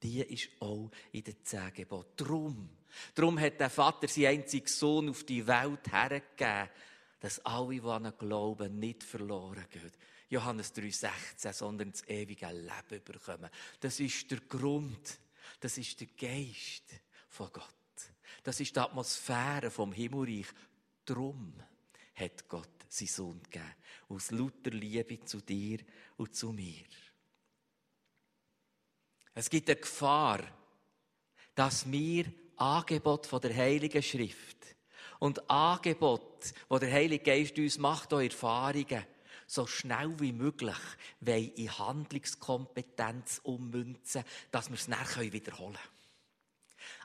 Die 0.03 0.21
ist 0.21 0.49
auch 0.61 0.91
in 1.13 1.25
den 1.25 1.45
Zehn 1.45 1.73
Geboten. 1.73 2.17
Drum, 2.17 2.71
drum 3.15 3.39
hat 3.39 3.61
der 3.61 3.71
Vater 3.71 4.09
seinen 4.09 4.41
einzigen 4.41 4.67
Sohn 4.67 5.09
auf 5.09 5.25
die 5.25 5.47
Welt 5.47 5.91
hergegeben, 5.91 6.71
dass 7.21 7.45
alle, 7.45 7.81
die 7.81 7.89
an 7.89 8.13
glauben, 8.19 8.79
nicht 8.79 9.03
verloren 9.03 9.65
gehen. 9.71 9.91
Johannes 10.29 10.75
3,16, 10.75 11.53
sondern 11.53 11.93
das 11.93 12.07
ewige 12.09 12.47
Leben 12.47 13.05
bekommen. 13.05 13.51
Das 13.81 14.01
ist 14.01 14.31
der 14.31 14.41
Grund. 14.41 15.19
Das 15.61 15.79
ist 15.79 16.01
der 16.01 16.09
Geist 16.09 16.85
von 17.29 17.51
Gott. 17.53 17.65
Das 18.43 18.61
ist 18.61 18.75
die 18.75 18.81
Atmosphäre 18.81 19.71
vom 19.71 19.93
Himmelreich. 19.93 20.47
Drum 21.05 21.55
hat 22.15 22.49
Gott 22.49 22.69
seinen 22.89 23.09
Sohn 23.09 23.43
gegeben. 23.43 23.75
Aus 24.09 24.31
lauter 24.31 24.71
Liebe 24.71 25.25
zu 25.25 25.41
dir 25.41 25.79
und 26.17 26.35
zu 26.35 26.53
mir. 26.53 26.85
Es 29.35 29.51
gibt 29.51 29.69
eine 29.69 29.81
Gefahr, 29.81 30.41
dass 31.55 31.91
wir 31.91 32.27
Angebot 32.57 33.27
von 33.27 33.41
der 33.41 33.55
Heiligen 33.55 34.03
Schrift 34.03 34.59
und 35.19 35.51
Angebot, 35.51 36.53
wo 36.69 36.79
der 36.79 36.93
Heilige 36.93 37.25
Geist 37.25 37.59
uns 37.59 37.79
macht, 37.79 38.13
auch 38.15 38.21
Erfahrungen, 38.21 39.05
so 39.47 39.67
schnell 39.67 40.19
wie 40.21 40.33
möglich 40.33 40.77
in 41.21 41.79
Handlungskompetenz 41.79 43.41
ummünzen, 43.43 44.25
dass 44.51 44.69
wir 44.69 44.77
es 44.77 44.89
nachher 44.89 45.33
wiederholen 45.33 45.75
können 45.75 45.94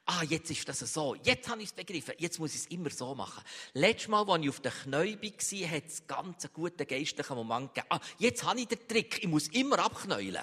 ah, 0.09 0.23
jetzt 0.23 0.49
ist 0.49 0.67
das 0.67 0.79
so, 0.79 1.15
jetzt 1.23 1.47
habe 1.47 1.61
ich 1.61 1.69
es 1.69 1.73
begriffen, 1.73 2.15
jetzt 2.17 2.39
muss 2.39 2.55
ich 2.55 2.61
es 2.61 2.67
immer 2.67 2.89
so 2.89 3.13
machen. 3.13 3.43
Letztes 3.73 4.07
Mal, 4.07 4.27
als 4.27 4.43
ich 4.43 4.49
auf 4.49 4.59
den 4.59 4.71
Knäuel 4.71 5.21
war, 5.21 5.71
hat 5.71 5.85
es 5.85 6.07
ganz 6.07 6.45
einen 6.45 6.53
guten 6.53 6.87
geistlichen 6.87 7.35
Moment 7.35 7.75
gegeben. 7.75 7.87
Ah, 7.91 7.99
jetzt 8.17 8.43
habe 8.43 8.59
ich 8.59 8.67
den 8.67 8.87
Trick, 8.87 9.19
ich 9.21 9.27
muss 9.27 9.47
immer 9.49 9.79
abknäulen. 9.79 10.41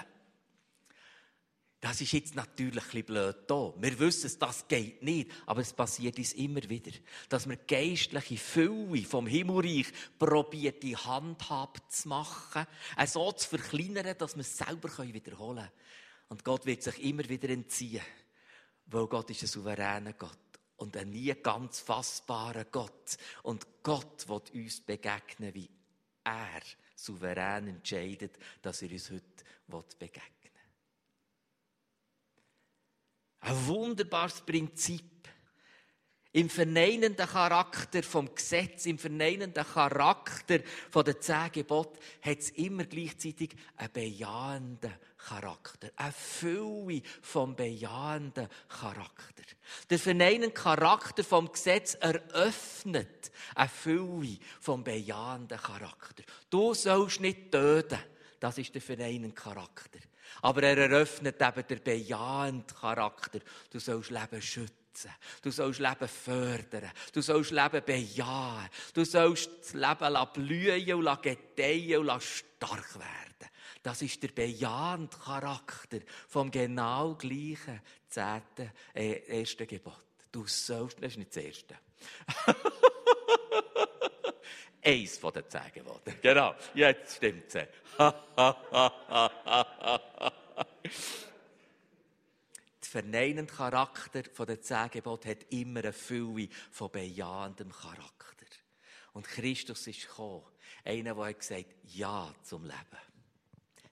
Das 1.80 2.00
ist 2.00 2.12
jetzt 2.12 2.34
natürlich 2.34 2.82
ein 2.82 2.90
bisschen 2.90 3.04
blöd 3.04 3.36
da. 3.46 3.74
Wir 3.76 3.98
wissen 3.98 4.26
es, 4.26 4.38
das 4.38 4.66
geht 4.66 5.02
nicht, 5.02 5.30
aber 5.44 5.60
es 5.60 5.72
passiert 5.72 6.16
uns 6.18 6.32
immer 6.32 6.62
wieder, 6.68 6.92
dass 7.28 7.48
wir 7.48 7.56
geistliche 7.56 8.38
Fülle 8.38 9.02
vom 9.02 9.26
Himmelreich 9.26 9.86
probiert, 10.18 10.82
die 10.82 10.96
Handhab 10.96 11.80
zu 11.90 12.08
machen, 12.08 12.66
so 13.06 13.30
zu 13.32 13.48
verkleinern, 13.48 14.16
dass 14.16 14.36
wir 14.36 14.40
es 14.40 14.56
selber 14.56 14.88
wiederholen 14.98 15.56
können. 15.56 15.70
Und 16.28 16.44
Gott 16.44 16.66
wird 16.66 16.82
sich 16.82 17.02
immer 17.04 17.28
wieder 17.28 17.48
entziehen 17.50 18.02
weil 18.86 19.06
Gott 19.06 19.30
ist 19.30 19.42
ein 19.42 19.48
souveräner 19.48 20.12
Gott 20.14 20.38
und 20.76 20.96
ein 20.96 21.10
nie 21.10 21.34
ganz 21.34 21.80
fassbarer 21.80 22.64
Gott. 22.66 23.16
Und 23.42 23.66
Gott 23.82 24.28
wird 24.28 24.50
uns 24.50 24.80
begegnen, 24.80 25.54
wie 25.54 25.70
er 26.24 26.60
souverän 26.94 27.68
entscheidet, 27.68 28.38
dass 28.62 28.82
er 28.82 28.90
uns 28.90 29.10
heute 29.10 29.44
begegnen 29.98 30.22
will. 30.42 30.50
Ein 33.40 33.66
wunderbares 33.66 34.40
Prinzip 34.40 35.28
im 36.36 36.50
verneinenden 36.50 37.26
Charakter 37.26 38.02
vom 38.02 38.34
Gesetz, 38.34 38.84
im 38.84 38.98
verneinenden 38.98 39.64
Charakter 39.64 40.58
von 40.90 41.02
den 41.02 41.18
zehn 41.18 41.64
hat 41.64 42.38
es 42.38 42.50
immer 42.50 42.84
gleichzeitig 42.84 43.56
einen 43.74 43.92
bejahenden 43.92 44.92
Charakter. 45.16 45.88
Eine 45.96 46.12
Fülle 46.12 47.00
vom 47.22 47.56
bejahenden 47.56 48.48
Charakter. 48.68 49.44
Der 49.88 49.98
verneinende 49.98 50.50
Charakter 50.50 51.24
vom 51.24 51.50
Gesetz 51.50 51.94
eröffnet 51.94 53.32
eine 53.54 53.70
Fülle 53.70 54.36
vom 54.60 54.84
bejahenden 54.84 55.56
Charakter. 55.56 56.22
Du 56.50 56.74
sollst 56.74 57.20
nicht 57.20 57.50
töten. 57.50 57.98
Das 58.40 58.58
ist 58.58 58.74
der 58.74 58.82
verneinende 58.82 59.34
Charakter. 59.34 60.00
Aber 60.42 60.62
er 60.64 60.76
eröffnet 60.76 61.40
eben 61.40 61.66
den 61.66 61.82
bejahenden 61.82 62.66
Charakter. 62.66 63.38
Du 63.70 63.78
sollst 63.78 64.10
Leben 64.10 64.42
schützen 64.42 64.85
schützen. 64.96 65.10
Du 65.42 65.50
sollst 65.50 65.80
Leben 65.80 66.08
fördern. 66.08 66.90
Du 67.12 67.20
sollst 67.20 67.50
Leben 67.50 67.82
bejahen. 67.84 68.68
Du 68.94 69.04
sollst 69.04 69.50
das 69.60 69.74
Leben 69.74 70.28
blühen 70.32 70.94
und 70.94 71.22
gedeihen 71.22 72.08
und 72.08 72.22
stark 72.22 72.98
werden. 72.98 73.50
Das 73.82 74.00
ist 74.02 74.22
der 74.22 74.28
bejahende 74.28 75.16
Charakter 75.16 75.98
vom 76.28 76.50
genau 76.50 77.14
gleichen 77.14 77.80
zehnten, 78.08 78.70
äh, 78.94 79.40
ersten 79.40 79.66
Gebot. 79.66 80.04
Du 80.32 80.46
sollst, 80.46 80.98
das 80.98 81.12
ist 81.12 81.18
nicht 81.18 81.36
das 81.36 81.44
erste. 81.44 81.76
Eins 84.82 85.18
von 85.18 85.32
den 85.32 85.48
zehn 85.48 85.72
Geboten. 85.72 86.14
Genau, 86.22 86.54
jetzt 86.74 87.16
stimmt 87.16 87.54
es. 87.54 87.66
der 92.96 93.02
verneinende 93.02 93.52
Charakter 93.52 94.22
der 94.22 94.60
zehn 94.62 94.90
Gebote 94.90 95.28
hat 95.28 95.46
immer 95.50 95.80
eine 95.80 95.92
Fülle 95.92 96.48
von 96.70 96.90
bejahendem 96.90 97.70
Charakter. 97.70 98.46
Und 99.12 99.26
Christus 99.26 99.86
ist 99.86 100.08
gekommen, 100.08 100.44
einer, 100.84 101.14
der 101.14 101.34
gesagt 101.34 101.60
hat, 101.60 101.94
Ja 101.94 102.34
zum 102.42 102.64
Leben. 102.64 102.76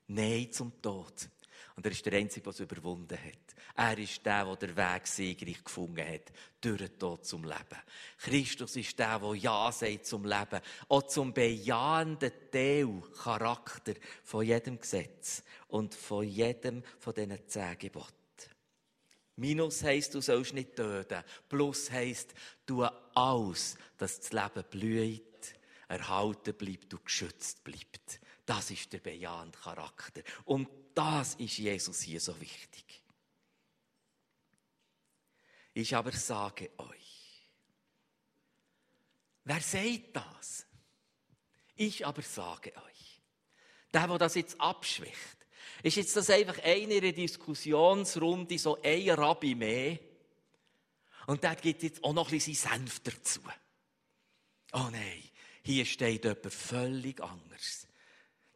Nein 0.09 0.51
zum 0.53 0.81
Tod. 0.81 1.29
Und 1.77 1.85
er 1.85 1.93
ist 1.93 2.07
der 2.07 2.15
Einzige, 2.15 2.45
der 2.45 2.53
es 2.53 2.61
überwunden 2.61 3.19
hat. 3.19 3.55
Er 3.77 3.99
ist 3.99 4.25
der, 4.25 4.45
der 4.45 4.57
den 4.57 4.77
Weg 4.77 5.07
siegreich 5.07 5.65
gefunden 5.65 6.07
hat, 6.07 6.33
durch 6.61 6.79
den 6.79 6.99
Tod 6.99 7.27
zum 7.27 7.45
Leben. 7.45 7.83
Christus 8.19 8.77
ist 8.77 8.99
der, 8.99 9.19
der 9.19 9.35
Ja 9.35 9.73
sagt 9.73 10.07
zum 10.07 10.25
Leben, 10.25 10.61
auch 10.89 11.03
zum 11.03 11.35
bejahenden 11.35 12.33
Teil, 12.51 13.03
Charakter 13.23 13.95
von 14.23 14.47
jedem 14.47 14.81
Gesetz 14.81 15.43
und 15.69 15.95
von 15.95 16.27
jedem 16.27 16.83
von 16.99 17.13
diesen 17.13 17.49
zehn 17.49 17.79
Geboten. 17.79 18.24
Minus 19.37 19.83
heisst, 19.83 20.15
du 20.15 20.21
sollst 20.21 20.55
nicht 20.55 20.77
töten. 20.77 21.25
Plus 21.49 21.91
heisst, 21.91 22.35
tu 22.67 22.85
alles, 22.85 23.77
dass 23.99 24.21
das 24.21 24.33
Leben 24.33 24.65
blüht, 24.71 25.55
erhalten 25.89 26.55
bleibt 26.55 26.95
und 26.95 27.05
geschützt 27.05 27.65
bleibt. 27.65 28.21
Das 28.47 28.71
ist 28.71 28.93
der 28.93 28.99
bejahende 28.99 29.59
Charakter. 29.59 30.23
Und 30.45 30.69
das 30.95 31.35
ist 31.35 31.59
Jesus 31.59 32.03
hier 32.03 32.21
so 32.21 32.41
wichtig. 32.41 33.03
Ich 35.73 35.97
aber 35.97 36.13
sage 36.13 36.71
euch, 36.79 37.49
wer 39.43 39.61
sagt 39.61 40.15
das? 40.15 40.67
Ich 41.75 42.07
aber 42.07 42.23
sage 42.23 42.73
euch, 42.77 43.21
der, 43.93 44.07
der 44.07 44.19
das 44.19 44.37
jetzt 44.37 44.61
abschwächt, 44.61 45.44
ist 45.85 45.97
jetzt 45.97 46.17
das 46.17 46.31
einfach 46.31 46.59
eine 46.63 47.13
Diskussionsrunde, 47.13 48.59
so 48.59 48.81
ein 48.83 49.11
Rabbi 49.11 49.55
mehr? 49.55 49.99
Und 51.27 51.43
der 51.43 51.57
gibt 51.57 51.83
jetzt 51.83 52.03
auch 52.03 52.15
noch 52.15 52.29
ein 52.29 52.33
bisschen 52.33 52.55
Senf 52.55 53.01
dazu. 53.01 53.41
Oh 54.73 54.89
nein, 54.91 55.23
hier 55.63 55.85
steht 55.85 56.25
jemand 56.25 56.53
völlig 56.53 57.23
anders. 57.23 57.87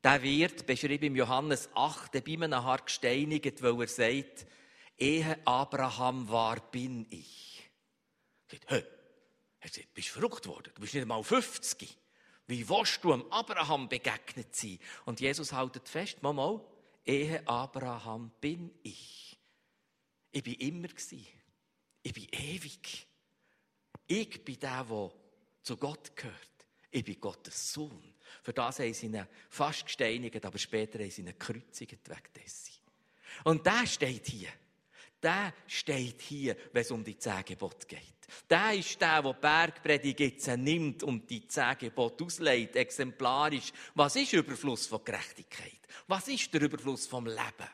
Der 0.03 0.23
wird, 0.23 0.67
beschrieben 0.67 1.05
im 1.05 1.17
Johannes 1.17 1.69
8, 1.75 2.13
bei 2.13 2.33
einem 2.33 2.65
Haar 2.65 2.79
gesteinigt, 2.79 3.63
weil 3.63 3.79
er 3.79 3.89
sagt, 3.89 4.47
ehe 4.97 5.39
Abraham 5.45 6.31
war, 6.31 6.59
bin 6.71 7.07
ich. 7.11 7.63
Er 8.49 8.59
sagt, 8.59 8.71
hey, 8.71 9.83
du 9.83 9.93
bist 9.93 10.09
verrückt 10.09 10.47
worden, 10.47 10.73
du 10.75 10.81
bist 10.81 10.95
nicht 10.95 11.03
einmal 11.03 11.23
50. 11.23 11.95
Wie 12.47 12.67
willst 12.67 13.05
du 13.05 13.13
am 13.13 13.31
Abraham 13.31 13.91
begegnet 13.91 14.57
sein? 14.57 14.79
Und 15.05 15.21
Jesus 15.21 15.53
haltet 15.53 15.87
fest, 15.91 16.23
mal, 16.23 16.61
ehe 17.05 17.47
Abraham 17.47 18.31
bin 18.41 18.71
ich. 18.83 19.39
Ich 20.31 20.43
bin 20.43 20.55
immer 20.55 20.89
gsi. 20.89 21.27
Ich 22.03 22.13
bin 22.13 22.27
ewig. 22.31 23.07
Ich 24.07 24.45
bin 24.45 24.59
der, 24.59 24.85
der 24.85 25.13
zu 25.63 25.77
Gott 25.77 26.17
gehört. 26.17 26.35
Ich 26.91 27.05
bin 27.05 27.21
Gottes 27.21 27.73
Sohn. 27.73 28.15
Für 28.43 28.53
das 28.53 28.79
haben 28.79 28.95
sie 28.95 29.07
ihn 29.07 29.27
fast 29.51 29.87
gesteinigt, 29.87 30.45
aber 30.45 30.59
später 30.59 30.99
haben 30.99 31.11
sie 31.11 31.23
ihn 31.23 31.27
gekreuzigt 31.27 32.09
wegen 32.09 32.33
dessen. 32.35 32.75
Und 33.45 33.65
der 33.67 33.87
steht 33.87 34.27
hier. 34.27 34.51
Der 35.23 35.53
steht 35.67 36.23
hier, 36.23 36.57
wenn 36.73 36.83
es 36.83 36.91
um 36.91 37.05
die 37.05 37.19
zehn 37.19 37.45
Gebote 37.45 37.87
geht. 37.87 38.18
Der 38.49 38.75
ist 38.75 39.01
der, 39.01 39.23
der 39.23 39.33
Bergpredigt 39.33 40.21
jetzt 40.21 40.49
nimmt 40.49 41.03
und 41.03 41.29
die 41.31 41.47
zehn 41.47 41.79
Gebote 41.79 42.25
auslegt, 42.25 42.77
exemplarisch. 42.77 43.73
Was 43.95 44.17
ist 44.17 44.33
Überfluss 44.33 44.87
von 44.87 45.05
Gerechtigkeit? 45.05 45.79
Was 46.07 46.29
ist 46.29 46.53
der 46.53 46.63
Überfluss 46.63 47.07
vom 47.07 47.27
Leben? 47.27 47.71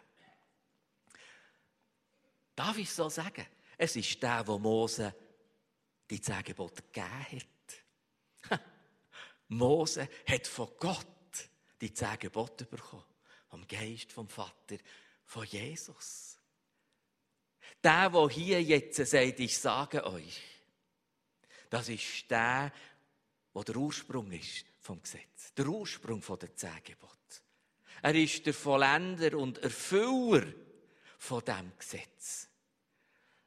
Darf 2.54 2.78
ich 2.78 2.90
so 2.90 3.08
sagen? 3.08 3.46
Es 3.76 3.96
ist 3.96 4.22
der, 4.22 4.46
wo 4.46 4.58
Mose 4.58 5.14
die 6.08 6.20
zehn 6.20 6.42
Gebote 6.44 6.82
gegeben 6.82 7.42
hat. 8.50 8.60
Mose 9.48 10.08
hat 10.26 10.46
von 10.46 10.68
Gott 10.78 11.06
die 11.80 11.92
zehn 11.92 12.18
Gebote 12.18 12.64
bekommen. 12.64 13.04
Vom 13.48 13.66
Geist, 13.66 14.12
vom 14.12 14.28
Vater, 14.28 14.76
von 15.24 15.44
Jesus. 15.46 16.33
Der, 17.84 18.08
der 18.08 18.28
hier 18.30 18.62
jetzt 18.62 18.96
sagt, 18.96 19.40
ich 19.40 19.58
sage 19.58 20.04
euch, 20.06 20.40
das 21.68 21.90
ist 21.90 22.30
der, 22.30 22.72
der 23.54 23.62
der 23.62 23.76
Ursprung 23.76 24.32
ist 24.32 24.64
vom 24.80 25.02
Gesetz. 25.02 25.52
Der 25.54 25.66
Ursprung 25.66 26.22
der 26.40 26.56
zehn 26.56 26.82
Gebote. 26.82 27.14
Er 28.00 28.14
ist 28.14 28.44
der 28.46 28.54
Vollender 28.54 29.36
und 29.36 29.58
Erfüller 29.58 30.46
von 31.18 31.44
dem 31.44 31.72
Gesetz. 31.78 32.48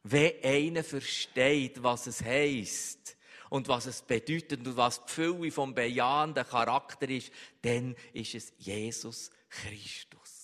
Wenn 0.04 0.44
einer 0.44 0.84
versteht, 0.84 1.82
was 1.82 2.08
es 2.08 2.24
heißt 2.24 3.18
und 3.50 3.68
was 3.68 3.88
es 3.88 4.02
bedeutet 4.02 4.66
und 4.66 4.78
was 4.78 5.04
die 5.06 5.12
Fülle 5.12 5.52
vom 5.52 5.74
bejahenden 5.74 6.46
Charakter 6.46 7.10
ist, 7.10 7.32
dann 7.62 7.96
ist 8.14 8.36
es 8.36 8.54
Jesus 8.58 9.32
Christus. 9.50 10.37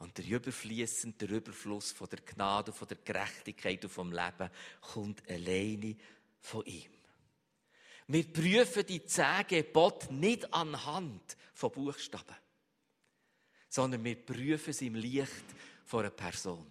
Und 0.00 0.16
der 0.16 0.24
überfließende, 0.24 1.26
Überfluss 1.26 1.92
von 1.92 2.08
der 2.08 2.20
Gnade, 2.20 2.72
von 2.72 2.88
der 2.88 2.96
Gerechtigkeit 3.04 3.84
und 3.84 3.90
vom 3.90 4.10
Leben 4.12 4.50
kommt 4.80 5.28
alleine 5.28 5.94
von 6.40 6.64
ihm. 6.64 6.90
Wir 8.06 8.32
prüfen 8.32 8.86
die 8.86 9.04
zehn 9.04 9.46
Gebote 9.46 10.12
nicht 10.12 10.52
anhand 10.54 11.36
von 11.52 11.70
Buchstaben, 11.70 12.34
sondern 13.68 14.02
wir 14.02 14.16
prüfen 14.16 14.72
sie 14.72 14.86
im 14.86 14.94
Licht 14.94 15.44
von 15.84 16.00
einer 16.00 16.10
Person, 16.10 16.66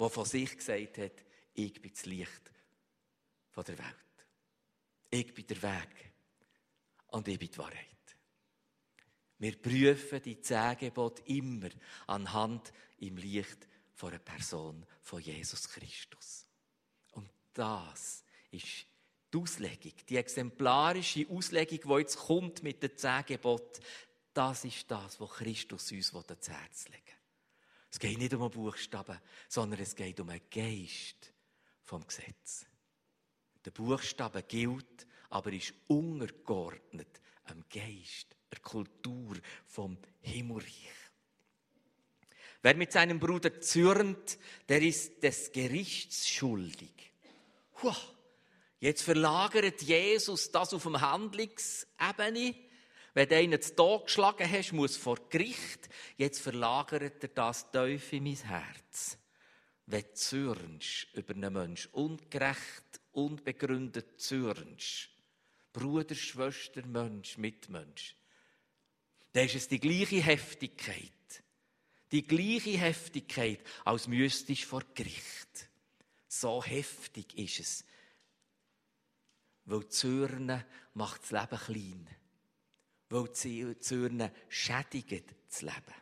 die 0.00 0.08
von 0.08 0.24
sich 0.24 0.56
gesagt 0.56 0.96
hat, 0.98 1.24
ich 1.52 1.82
bin 1.82 1.92
das 1.92 2.06
Licht 2.06 2.50
der 3.54 3.78
Welt. 3.78 4.26
Ich 5.10 5.34
bin 5.34 5.46
der 5.46 5.62
Weg 5.62 6.12
und 7.08 7.28
ich 7.28 7.38
bin 7.38 7.50
die 7.50 7.58
Wahrheit. 7.58 7.91
Wir 9.42 9.60
prüfen 9.60 10.22
die 10.22 10.40
zehn 10.40 10.92
immer 11.26 11.68
anhand 12.06 12.72
im 12.98 13.16
Licht 13.16 13.66
von 13.92 14.10
einer 14.10 14.20
Person 14.20 14.86
von 15.00 15.20
Jesus 15.20 15.68
Christus. 15.68 16.46
Und 17.10 17.28
das 17.52 18.22
ist 18.52 18.86
die 19.32 19.36
Auslegung, 19.36 19.94
die 20.08 20.16
exemplarische 20.16 21.26
Auslegung, 21.28 21.80
die 21.82 22.00
jetzt 22.00 22.18
kommt 22.18 22.62
mit 22.62 22.84
den 22.84 22.96
zehn 22.96 23.40
das 24.32 24.64
ist 24.64 24.88
das, 24.88 25.18
was 25.18 25.30
Christus 25.30 25.90
uns 25.90 26.14
ans 26.14 26.48
Herz 26.48 26.88
legen 26.88 27.04
will. 27.04 27.14
Es 27.90 27.98
geht 27.98 28.18
nicht 28.18 28.34
um 28.34 28.42
einen 28.42 28.50
Buchstaben, 28.52 29.18
sondern 29.48 29.80
es 29.80 29.96
geht 29.96 30.20
um 30.20 30.28
einen 30.28 30.48
Geist 30.50 31.34
vom 31.82 32.06
Gesetz. 32.06 32.64
Der 33.64 33.72
Buchstabe 33.72 34.44
gilt, 34.44 35.04
aber 35.30 35.52
ist 35.52 35.74
untergeordnet 35.88 37.20
am 37.46 37.64
Geist, 37.68 38.36
der 38.52 38.60
Kultur 38.60 39.36
vom 39.66 39.96
Himmelreich. 40.20 40.92
Wer 42.62 42.76
mit 42.76 42.92
seinem 42.92 43.18
Bruder 43.18 43.60
zürnt, 43.60 44.38
der 44.68 44.82
ist 44.82 45.22
des 45.22 45.50
Gerichts 45.50 46.28
schuldig. 46.28 47.12
Huh. 47.82 47.94
Jetzt 48.78 49.02
verlagert 49.02 49.82
Jesus 49.82 50.50
das 50.50 50.72
auf 50.74 50.84
dem 50.84 51.00
Handlungsebene. 51.00 52.54
Wenn 53.14 53.28
du 53.28 53.36
einen 53.36 53.60
zu 53.60 53.74
Tod 53.74 54.06
geschlagen 54.06 54.50
hast, 54.50 54.72
muss 54.72 54.96
vor 54.96 55.18
Gericht. 55.28 55.88
Jetzt 56.16 56.40
verlagert 56.40 57.22
er 57.22 57.28
das 57.28 57.70
tief 57.70 58.12
in 58.12 58.24
mein 58.24 58.36
Herz. 58.36 59.18
Wenn 59.86 60.02
du 60.02 60.14
zürnst 60.14 61.08
über 61.14 61.34
einen 61.34 61.52
Menschen, 61.52 61.92
ungerecht, 61.92 63.00
unbegründet 63.12 64.20
zürnst, 64.20 65.10
Bruder, 65.72 66.14
Schwester, 66.14 66.86
Mensch, 66.86 67.38
Mitmensch, 67.38 68.16
dann 69.32 69.46
ist 69.46 69.54
es 69.54 69.68
die 69.68 69.80
gleiche 69.80 70.22
Heftigkeit. 70.22 71.10
Die 72.10 72.26
gleiche 72.26 72.76
Heftigkeit, 72.76 73.60
als 73.84 74.06
müsstest 74.06 74.64
vor 74.64 74.82
Gericht. 74.94 75.68
So 76.28 76.62
heftig 76.62 77.36
ist 77.38 77.60
es, 77.60 77.84
weil 79.64 79.88
Zürnen 79.88 80.64
macht 80.94 81.22
das 81.22 81.30
Leben 81.30 81.58
klein. 81.58 82.08
Weil 83.08 83.32
Zürnen 83.32 84.30
schädigt 84.48 85.24
das 85.48 85.62
Leben. 85.62 85.94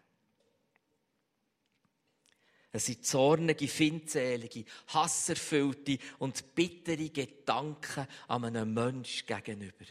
Es 2.73 2.87
sind 2.87 3.05
zornige, 3.05 3.67
findselige, 3.67 4.65
hasserfüllte 4.89 5.99
und 6.21 6.55
bittere 6.55 7.11
Gedanken 7.11 8.07
an 8.29 8.45
einem 8.45 8.73
Menschen 8.73 9.27
gegenüber. 9.27 9.85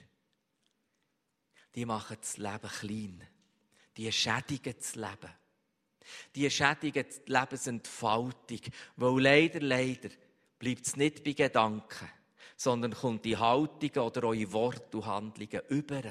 Die 1.76 1.86
machen 1.86 2.18
das 2.20 2.38
Leben 2.38 2.70
klein. 2.70 3.28
Die 3.98 4.12
schädigen 4.12 4.76
das 4.78 4.96
Leben. 4.96 5.34
Die 6.36 6.50
schädigen 6.50 7.06
die 7.08 7.32
Lebensentfaltung. 7.32 8.62
Weil 8.96 9.22
leider, 9.22 9.60
leider 9.62 10.10
bleibt 10.58 10.88
es 10.88 10.96
nicht 10.96 11.24
bei 11.24 11.34
Gedanken 11.34 12.10
sondern 12.60 12.94
kommt 12.94 13.24
die 13.24 13.38
Haltung 13.38 14.04
oder 14.04 14.26
eure 14.26 14.52
Worte 14.52 14.98
und 14.98 15.06
Handlungen 15.06 15.62
über. 15.70 16.02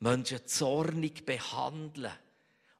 Menschen 0.00 0.44
zornig 0.44 1.24
behandeln, 1.24 2.12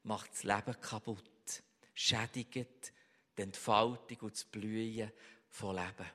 macht 0.02 0.32
das 0.32 0.42
Leben 0.42 0.80
kaputt, 0.80 1.62
schädigt 1.94 2.92
die 3.36 3.42
Entfaltung 3.42 4.18
und 4.22 4.32
das 4.32 4.44
Blühen 4.44 5.12
von 5.48 5.76
Leben. 5.76 6.10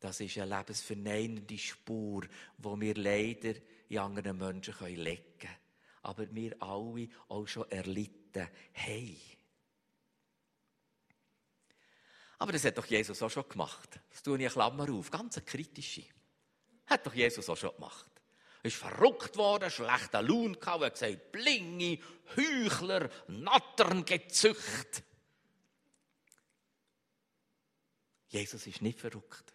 Das 0.00 0.18
ist 0.18 0.38
eine 0.38 0.56
lebensverneinende 0.56 1.56
Spur, 1.56 2.22
die 2.58 2.80
wir 2.80 2.94
leider 2.96 3.54
in 3.92 3.98
anderen 3.98 4.38
Menschen 4.38 4.74
legen 4.96 5.38
können. 5.38 5.56
aber 6.02 6.34
wir 6.34 6.60
alle 6.62 7.08
auch 7.28 7.46
schon 7.46 7.70
erlitten 7.70 8.48
haben. 8.74 9.20
Aber 12.38 12.52
das 12.52 12.64
hat 12.64 12.78
doch 12.78 12.86
Jesus 12.86 13.22
auch 13.22 13.30
schon 13.30 13.48
gemacht. 13.48 14.00
Das 14.10 14.22
tue 14.22 14.36
ich 14.36 14.44
eine 14.44 14.50
Klammer 14.50 14.90
auf, 14.92 15.10
ganz 15.10 15.36
eine 15.36 15.46
kritische. 15.46 16.04
Hat 16.86 17.06
doch 17.06 17.14
Jesus 17.14 17.48
auch 17.48 17.56
schon 17.56 17.74
gemacht. 17.74 18.10
Er 18.62 18.68
ist 18.68 18.76
verrückt 18.76 19.36
worden, 19.36 19.70
schlechter 19.70 20.22
Lohn 20.22 20.58
gehabt, 20.58 20.84
hat 20.84 20.94
gesagt, 20.94 21.32
Blingi, 21.32 22.02
Heuchler, 22.36 23.10
Natterngezücht. 23.28 25.02
Jesus 28.28 28.66
ist 28.66 28.82
nicht 28.82 28.98
verrückt. 28.98 29.52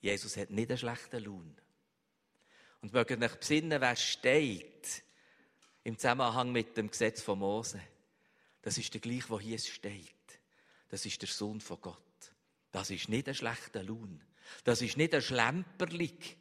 Jesus 0.00 0.36
hat 0.36 0.50
nicht 0.50 0.68
einen 0.70 0.78
schlechten 0.78 1.24
Lohn. 1.24 1.56
Und 2.80 2.92
mögt 2.92 3.10
euch 3.10 3.36
besinnen, 3.36 3.80
wer 3.80 3.96
steht 3.96 5.02
im 5.84 5.98
Zusammenhang 5.98 6.52
mit 6.52 6.76
dem 6.76 6.90
Gesetz 6.90 7.20
von 7.20 7.38
Mose. 7.38 7.80
Das 8.62 8.78
ist 8.78 8.92
der 8.92 9.00
gleiche, 9.00 9.28
der 9.28 9.38
hier 9.38 9.58
steht. 9.58 10.40
Das 10.88 11.06
ist 11.06 11.20
der 11.22 11.28
Sohn 11.28 11.60
von 11.60 11.80
Gott. 11.80 11.96
Das 12.72 12.90
ist 12.90 13.08
nicht 13.08 13.28
ein 13.28 13.34
schlechter 13.34 13.82
Lohn. 13.82 14.22
Das 14.64 14.82
ist 14.82 14.96
nicht 14.96 15.14
ein 15.14 15.22
Schlemperlig. 15.22 16.36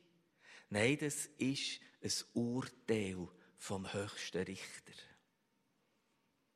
Nein, 0.70 0.98
das 1.00 1.28
ist 1.38 1.80
ein 2.02 2.12
Urteil 2.34 3.28
vom 3.58 3.92
höchsten 3.92 4.44
Richter. 4.44 4.94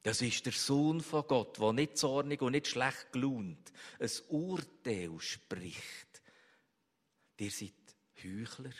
Das 0.03 0.21
ist 0.21 0.45
der 0.45 0.53
Sohn 0.53 1.01
von 1.01 1.25
Gott, 1.27 1.59
der 1.59 1.73
nicht 1.73 1.97
zornig 1.97 2.41
und 2.41 2.51
nicht 2.51 2.67
schlecht 2.67 3.11
gelaunt 3.13 3.71
ein 3.99 4.11
Urteil 4.29 5.19
spricht. 5.19 6.21
Ihr 7.37 7.51
seid 7.51 7.73
Heuchler. 8.23 8.73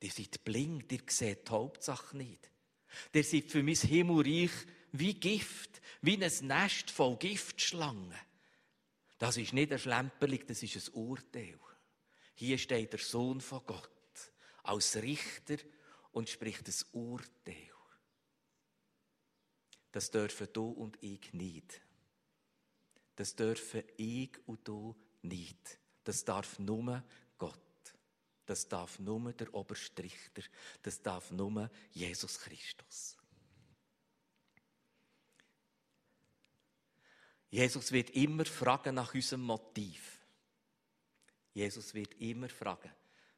Ihr 0.00 0.10
seid 0.10 0.44
blind, 0.44 0.90
ihr 0.92 1.00
seht 1.08 1.48
die 1.48 1.52
Hauptsache 1.52 2.16
nicht. 2.16 2.50
Ihr 3.12 3.24
seid 3.24 3.50
für 3.50 3.62
mein 3.62 3.74
Himmelreich 3.74 4.50
wie 4.92 5.14
Gift, 5.14 5.80
wie 6.02 6.22
ein 6.22 6.46
Nest 6.46 6.90
voll 6.90 7.16
Giftschlangen. 7.16 8.14
Das 9.18 9.36
ist 9.36 9.52
nicht 9.52 9.72
ein 9.72 9.78
Schlemperling, 9.78 10.46
das 10.46 10.62
ist 10.62 10.88
ein 10.88 10.94
Urteil. 10.94 11.58
Hier 12.34 12.56
steht 12.56 12.92
der 12.92 13.00
Sohn 13.00 13.40
von 13.40 13.62
Gott 13.66 13.90
als 14.62 14.96
Richter 14.96 15.56
und 16.12 16.28
spricht 16.28 16.68
das 16.68 16.84
Urteil. 16.92 17.72
Das 19.90 20.10
dürfen 20.10 20.48
du 20.52 20.68
und 20.68 21.02
ich 21.02 21.32
nicht. 21.32 21.80
Das 23.16 23.34
dürfen 23.34 23.82
ich 23.96 24.30
und 24.46 24.66
du 24.68 24.94
nicht. 25.22 25.80
Das 26.04 26.24
darf 26.24 26.58
nur. 26.58 27.02
Das 28.48 28.66
darf 28.66 28.98
nur 28.98 29.34
der 29.34 29.52
oberste 29.52 30.02
Richter. 30.02 30.40
Das 30.82 31.02
darf 31.02 31.30
nur 31.30 31.70
Jesus 31.92 32.38
Christus. 32.38 33.18
Jesus 37.50 37.92
wird 37.92 38.08
immer 38.08 38.46
fragen 38.46 38.94
nach 38.94 39.12
unserem 39.12 39.42
Motiv. 39.42 40.18
Jesus 41.52 41.92
wird 41.92 42.14
immer 42.14 42.48
fragen 42.48 42.90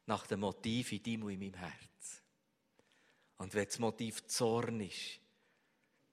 nach 0.05 0.25
dem 0.27 0.39
Motiv 0.39 0.93
in 0.93 1.03
deinem 1.03 1.23
und 1.23 1.31
in 1.31 1.39
meinem 1.39 1.55
Herz. 1.55 2.23
Und 3.35 3.53
wenn 3.53 3.65
das 3.65 3.79
Motiv 3.79 4.25
Zorn 4.27 4.79
ist, 4.79 5.19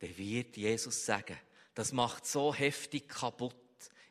dann 0.00 0.18
wird 0.18 0.56
Jesus 0.56 1.06
sagen, 1.06 1.38
das 1.72 1.92
macht 1.92 2.26
so 2.26 2.52
heftig 2.52 3.08
kaputt, 3.08 3.54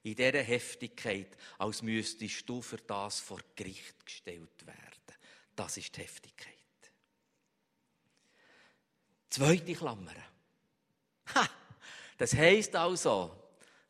in 0.07 0.15
dieser 0.15 0.41
Heftigkeit, 0.41 1.35
als 1.57 1.81
müsstest 1.81 2.47
du 2.47 2.61
für 2.61 2.77
das 2.77 3.19
vor 3.19 3.39
Gericht 3.55 4.05
gestellt 4.05 4.65
werden. 4.65 5.17
Das 5.55 5.75
ist 5.75 5.95
die 5.95 6.01
Heftigkeit. 6.01 6.53
Zweite 9.29 9.73
Klammer. 9.73 10.15
Ha, 11.35 11.49
das 12.17 12.33
heisst 12.33 12.75
also, 12.75 13.35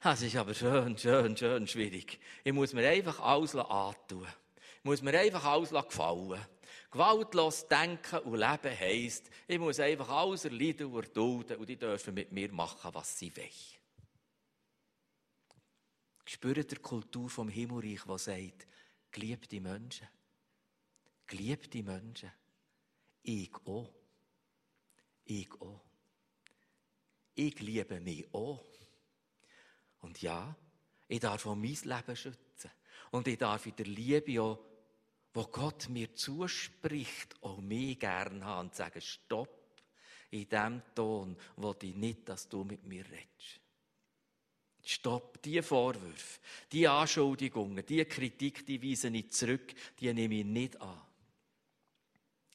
das 0.02 0.22
ist 0.24 0.36
aber 0.36 0.54
schön, 0.54 0.98
schön, 0.98 1.38
schön 1.38 1.68
schwierig. 1.68 2.20
Ich 2.44 2.54
muss 2.54 2.74
mir 2.74 2.90
einfach 2.90 3.20
alles 3.20 3.56
antun. 3.56 4.28
Ich 4.80 4.84
muss 4.84 5.02
mir 5.04 5.20
einfach 5.20 5.44
alles 5.44 5.70
gefallen. 5.70 6.44
Gewaltlos 6.90 7.68
denken 7.68 8.20
und 8.20 8.40
leben 8.40 8.80
heisst, 8.80 9.30
ich 9.48 9.60
muss 9.60 9.80
einfach 9.80 10.10
alles 10.10 10.46
erleiden 10.46 10.88
und 10.88 11.04
erdulden 11.04 11.58
und 11.58 11.70
die 11.70 11.78
dürfen 11.78 12.14
mit 12.14 12.32
mir 12.32 12.52
machen, 12.52 12.94
was 12.94 13.20
sie 13.20 13.36
wollen. 13.36 13.77
Spürt 16.30 16.72
der 16.72 16.80
Kultur 16.80 17.30
vom 17.30 17.48
Himmelreich, 17.48 18.04
die 18.04 18.18
sagt, 18.18 18.68
geliebte 19.12 19.62
Menschen. 19.62 20.08
Geliebte 21.26 21.82
Menschen. 21.82 22.32
Ich 23.24 23.56
auch. 23.66 23.94
Ich 25.24 25.50
auch. 25.62 25.82
Ich 27.34 27.60
liebe 27.60 28.02
mich 28.02 28.28
auch. 28.34 28.66
Und 30.00 30.22
ja, 30.22 30.54
ich 31.08 31.22
darf 31.22 31.46
auch 31.46 31.56
mein 31.56 31.78
Leben 31.84 32.16
schützen. 32.16 32.72
Und 33.12 33.28
ich 33.28 33.38
darf 33.38 33.66
in 33.66 33.76
der 33.78 33.86
Liebe 33.86 34.42
auch, 34.42 34.60
wo 35.34 35.44
Gott 35.46 35.88
mir 35.88 36.14
zuspricht, 36.14 37.42
auch 37.42 37.62
mich 37.62 38.00
gern 38.00 38.44
haben 38.44 38.68
und 38.68 38.76
sagen, 38.76 39.00
stopp, 39.00 39.82
in 40.32 40.50
dem 40.50 40.82
Ton 40.94 41.38
wo 41.56 41.74
ich 41.82 41.96
nicht, 41.96 42.28
dass 42.28 42.50
du 42.50 42.66
mit 42.66 42.84
mir 42.84 43.06
redest. 43.06 43.62
Stopp, 44.84 45.42
die 45.42 45.62
Vorwürfe, 45.62 46.40
die 46.72 46.88
Anschuldigungen, 46.88 47.86
die 47.86 48.06
Kritik, 48.06 48.66
die 48.66 48.82
weise 48.82 49.10
ich 49.10 49.32
zurück, 49.32 49.74
die 50.00 50.14
nehme 50.14 50.36
ich 50.36 50.46
nicht 50.46 50.82
an. 50.82 51.02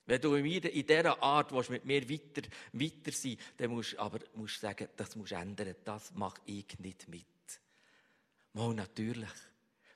Wenn 0.07 0.21
du 0.21 0.35
in 0.35 0.45
dieser 0.45 1.23
Art 1.23 1.53
willst, 1.53 1.71
mit 1.71 1.85
mir 1.85 2.09
weiter, 2.09 2.43
weiter 2.73 3.13
sein 3.13 3.37
dann 3.57 3.71
musst 3.71 3.93
du 3.93 3.99
aber 3.99 4.19
musst 4.35 4.61
sagen, 4.61 4.89
das 4.97 5.15
musst 5.15 5.33
du 5.33 5.37
ändern, 5.37 5.75
das 5.85 6.13
mache 6.15 6.41
ich 6.47 6.79
nicht 6.81 7.09
mit. 7.09 7.27
Mal 8.55 8.75
natürlich. 8.75 9.31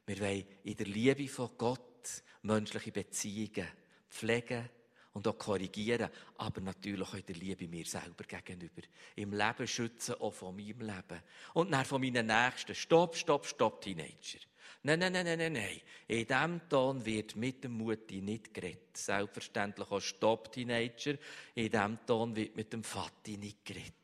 Wir 0.07 0.21
wollen 0.21 0.47
in 0.63 0.77
der 0.77 0.87
Liebe 0.87 1.29
von 1.29 1.51
Gott 1.59 2.23
menschliche 2.43 2.93
Beziehungen 2.93 3.67
pflegen 4.09 4.69
und 5.17 5.27
auch 5.27 5.39
korrigieren, 5.39 6.11
aber 6.37 6.61
natürlich 6.61 7.01
auch 7.01 7.15
in 7.15 7.25
der 7.25 7.37
Liebe 7.37 7.67
mir 7.67 7.87
selber 7.87 8.25
gegenüber. 8.25 8.83
Im 9.15 9.33
Leben 9.33 9.67
schützen, 9.67 10.17
auch 10.17 10.35
von 10.35 10.55
meinem 10.55 10.83
Leben. 10.83 11.23
Und 11.55 11.71
dann 11.73 11.87
von 11.87 12.03
meinen 12.03 12.27
Nächsten. 12.27 12.75
Stopp, 12.75 13.17
stopp, 13.17 13.47
stopp, 13.47 13.81
Teenager. 13.81 14.41
Nein, 14.83 14.99
nein, 14.99 15.13
nein, 15.13 15.39
nein, 15.39 15.55
nein. 15.55 15.81
In 16.07 16.27
diesem 16.27 16.69
Ton 16.69 17.03
wird 17.03 17.35
mit 17.35 17.65
dem 17.65 17.79
Mutti 17.79 18.21
nicht 18.21 18.53
geredet. 18.53 18.95
Selbstverständlich 18.95 19.91
auch 19.91 20.01
Stopp, 20.01 20.53
Teenager. 20.53 21.17
In 21.55 21.71
diesem 21.71 21.99
Ton 22.07 22.37
wird 22.37 22.55
mit 22.55 22.75
dem 22.75 22.85
Vati 22.85 23.39
nicht 23.39 23.65
geredet. 23.65 23.95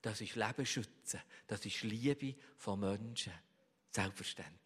Das 0.00 0.20
ist 0.20 0.36
Leben 0.36 0.64
schützen. 0.64 1.20
Das 1.48 1.66
ist 1.66 1.82
Liebe 1.82 2.36
von 2.56 2.78
Menschen. 2.78 3.32
Selbstverständlich. 3.90 4.59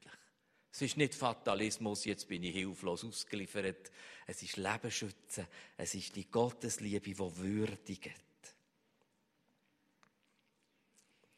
Es 0.74 0.82
ist 0.82 0.96
nicht 0.96 1.14
Fatalismus, 1.14 2.04
jetzt 2.04 2.26
bin 2.26 2.42
ich 2.42 2.52
hilflos 2.52 3.04
ausgeliefert. 3.04 3.92
Es 4.26 4.42
ist 4.42 4.56
Leben 4.56 4.90
schützen. 4.90 5.46
Es 5.76 5.94
ist 5.94 6.16
die 6.16 6.28
Gottesliebe, 6.28 7.00
die 7.00 7.16
würdigt. 7.16 8.10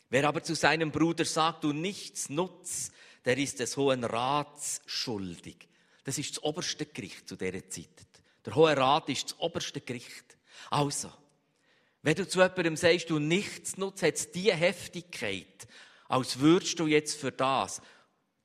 Wer 0.08 0.26
aber 0.26 0.42
zu 0.42 0.54
seinem 0.54 0.90
Bruder 0.90 1.26
sagt, 1.26 1.64
du 1.64 1.74
nichts 1.74 2.30
nutzt, 2.30 2.94
der 3.26 3.36
ist 3.36 3.60
des 3.60 3.76
Hohen 3.76 4.04
Rats 4.04 4.80
schuldig. 4.86 5.68
Das 6.04 6.16
ist 6.16 6.30
das 6.30 6.42
oberste 6.42 6.86
Gericht 6.86 7.28
zu 7.28 7.36
dieser 7.36 7.68
Zeit. 7.68 8.06
Der 8.46 8.54
Hohe 8.54 8.74
Rat 8.74 9.10
ist 9.10 9.32
das 9.32 9.38
oberste 9.38 9.82
Gericht. 9.82 10.38
Also, 10.70 11.12
wenn 12.00 12.14
du 12.14 12.26
zu 12.26 12.40
jemandem 12.40 12.76
sagst, 12.76 13.10
du 13.10 13.18
nichts 13.18 13.76
nutzt, 13.76 14.02
hat 14.02 14.14
es 14.14 14.32
die 14.32 14.50
Heftigkeit, 14.50 15.68
als 16.08 16.38
würdest 16.38 16.78
du 16.78 16.86
jetzt 16.86 17.20
für 17.20 17.32
das, 17.32 17.82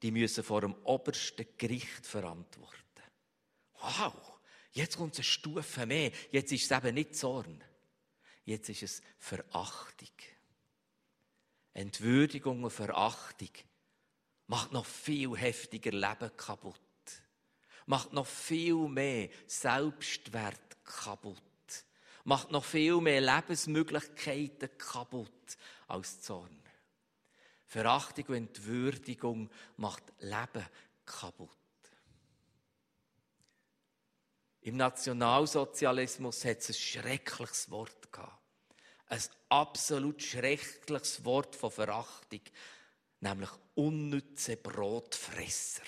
die 0.02 0.12
müssen 0.12 0.44
vor 0.44 0.62
dem 0.62 0.74
obersten 0.84 1.46
Gericht 1.58 2.06
verantworten. 2.06 2.78
Wow, 3.80 4.40
jetzt 4.72 4.98
kommt 4.98 5.16
eine 5.16 5.24
Stufe 5.24 5.86
mehr. 5.86 6.12
Jetzt 6.32 6.52
ist 6.52 6.70
es 6.70 6.78
eben 6.78 6.96
nicht 6.96 7.16
Zorn. 7.16 7.64
Jetzt 8.46 8.70
ist 8.70 8.84
es 8.84 9.02
Verachtung. 9.18 10.10
Entwürdigung 11.74 12.64
und 12.64 12.72
Verachtung 12.72 13.50
macht 14.48 14.72
noch 14.72 14.86
viel 14.86 15.36
heftiger 15.38 15.92
Leben 15.92 16.36
kaputt. 16.36 16.76
Macht 17.86 18.14
noch 18.14 18.28
viel 18.28 18.88
mehr 18.88 19.30
Selbstwert 19.48 20.84
kaputt. 20.84 21.42
Macht 22.24 22.52
noch 22.52 22.66
viel 22.66 23.00
mehr 23.02 23.22
Lebensmöglichkeiten 23.22 24.70
kaputt 24.78 25.58
als 25.88 26.22
Zorn. 26.22 26.61
Verachtung 27.72 28.26
und 28.26 28.36
Entwürdigung 28.36 29.50
macht 29.78 30.04
Leben 30.20 30.66
kaputt. 31.06 31.50
Im 34.60 34.76
Nationalsozialismus 34.76 36.44
hat 36.44 36.58
es 36.58 36.70
ein 36.72 36.74
schreckliches 36.74 37.72
Wort 37.72 38.12
gehabt. 38.12 38.42
Ein 39.08 39.22
absolut 39.48 40.22
schreckliches 40.22 41.24
Wort 41.24 41.56
von 41.56 41.72
Verachtung, 41.72 42.42
nämlich 43.22 43.50
unnütze 43.76 44.58
Brotfresser. 44.58 45.86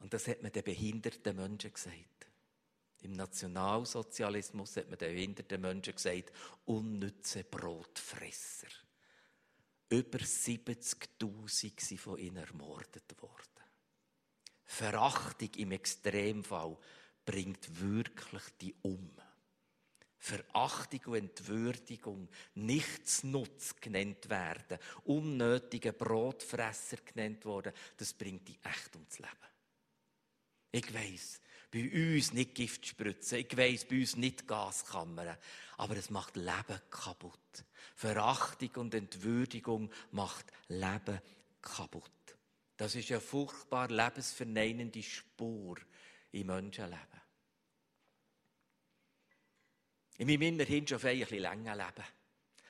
Und 0.00 0.12
das 0.12 0.28
hat 0.28 0.42
man 0.42 0.52
den 0.52 0.62
behinderten 0.62 1.36
Menschen 1.36 1.72
gesagt. 1.72 2.26
Im 3.00 3.14
Nationalsozialismus 3.14 4.76
hat 4.76 4.90
man 4.90 4.98
den 4.98 5.14
behinderten 5.14 5.58
Menschen 5.62 5.94
gesagt, 5.94 6.32
unnütze 6.66 7.44
Brotfresser. 7.44 8.68
Über 9.90 10.18
70.000 10.18 11.80
sind 11.80 12.00
von 12.00 12.16
ihnen 12.16 12.36
ermordet 12.36 13.20
worden. 13.20 13.34
Verachtung 14.64 15.50
im 15.56 15.72
Extremfall 15.72 16.78
bringt 17.26 17.80
wirklich 17.80 18.44
die 18.60 18.74
um. 18.82 19.10
Verachtung 20.16 21.00
und 21.06 21.16
Entwürdigung, 21.16 22.28
Nichtsnutz 22.54 23.74
genannt 23.80 24.28
werden, 24.28 24.78
unnötige 25.04 25.92
Brotfresser 25.92 26.98
genannt 26.98 27.44
worden, 27.44 27.72
das 27.96 28.12
bringt 28.12 28.46
die 28.46 28.58
echt 28.62 28.94
ums 28.94 29.18
Leben. 29.18 29.30
Ich 30.72 30.94
weiss, 30.94 31.40
bei 31.70 32.16
uns 32.16 32.32
nicht 32.32 32.54
Giftspritzen, 32.54 33.38
ich 33.38 33.56
weiss, 33.56 33.84
bei 33.84 34.00
uns 34.00 34.16
nicht 34.16 34.46
Gaskammern, 34.46 35.36
aber 35.76 35.96
es 35.96 36.10
macht 36.10 36.36
Leben 36.36 36.80
kaputt. 36.90 37.64
Verachtung 37.94 38.70
und 38.76 38.94
Entwürdigung 38.94 39.90
macht 40.10 40.46
Leben 40.68 41.20
kaputt. 41.62 42.10
Das 42.76 42.94
ist 42.94 43.10
eine 43.10 43.20
furchtbar 43.20 43.88
lebensverneinende 43.88 45.02
Spur 45.02 45.76
im 46.32 46.46
Menschenleben. 46.46 47.20
In 50.18 50.26
meinem 50.26 50.42
immerhin 50.42 50.86
schon 50.86 50.98
ein 51.02 51.18
bisschen 51.18 51.38
länger 51.38 51.76
Leben 51.76 52.04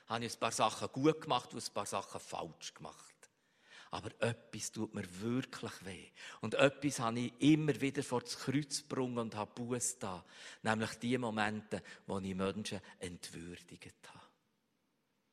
habe 0.06 0.24
ich 0.24 0.32
ein 0.34 0.40
paar 0.40 0.52
Sachen 0.52 0.88
gut 0.92 1.20
gemacht 1.20 1.52
und 1.54 1.64
ein 1.64 1.74
paar 1.74 1.86
Sachen 1.86 2.20
falsch 2.20 2.74
gemacht. 2.74 3.09
Aber 3.92 4.10
etwas 4.20 4.70
tut 4.70 4.94
mir 4.94 5.04
wirklich 5.20 5.84
weh. 5.84 6.06
Und 6.40 6.54
etwas 6.54 7.00
habe 7.00 7.18
ich 7.18 7.32
immer 7.40 7.80
wieder 7.80 8.02
vor 8.02 8.20
das 8.20 8.38
Kreuz 8.38 8.82
gebrungen 8.82 9.18
und 9.18 9.34
habe 9.34 9.50
Buß 9.54 9.98
da. 9.98 10.24
Nämlich 10.62 10.94
die 10.94 11.18
Momente, 11.18 11.82
wo 12.06 12.18
ich 12.20 12.34
Menschen 12.34 12.80
entwürdigt 13.00 14.08
habe. 14.08 14.26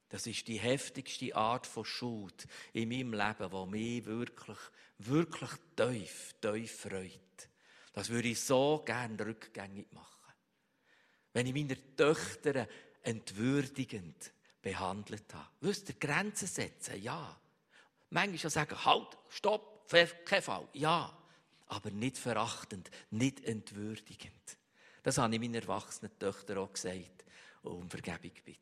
Das 0.09 0.25
ist 0.25 0.47
die 0.47 0.57
heftigste 0.57 1.35
Art 1.35 1.67
von 1.67 1.85
Schuld 1.85 2.47
in 2.73 2.89
meinem 2.89 3.13
Leben, 3.13 3.51
die 3.51 3.71
mich 3.71 4.05
wirklich, 4.05 4.57
wirklich 4.99 5.51
tief, 5.75 6.33
tief 6.41 6.79
freut. 6.79 7.49
Das 7.93 8.09
würde 8.09 8.29
ich 8.29 8.41
so 8.41 8.81
gerne 8.85 9.19
rückgängig 9.19 9.91
machen 9.91 10.17
wenn 11.37 11.45
ich 11.45 11.53
meine 11.53 11.95
Töchter 11.95 12.67
entwürdigend 13.03 14.33
behandelt 14.59 15.31
habe. 15.35 15.47
Wisst 15.61 15.89
ihr, 15.89 15.95
Grenzen 15.99 16.47
setzen, 16.47 16.99
ja. 16.99 17.39
Manchmal 18.09 18.49
sagen, 18.49 18.85
halt, 18.85 19.17
stopp, 19.29 19.89
kein 20.25 20.41
Fall, 20.41 20.67
ja. 20.73 21.15
Aber 21.67 21.91
nicht 21.91 22.17
verachtend, 22.17 22.89
nicht 23.11 23.43
entwürdigend. 23.43 24.57
Das 25.03 25.17
habe 25.17 25.33
ich 25.33 25.41
meinen 25.41 25.55
erwachsenen 25.55 26.17
Töchtern 26.17 26.59
auch 26.59 26.71
gesagt 26.71 27.25
und 27.63 27.71
um 27.73 27.89
Vergebung 27.89 28.33
gebeten. 28.33 28.61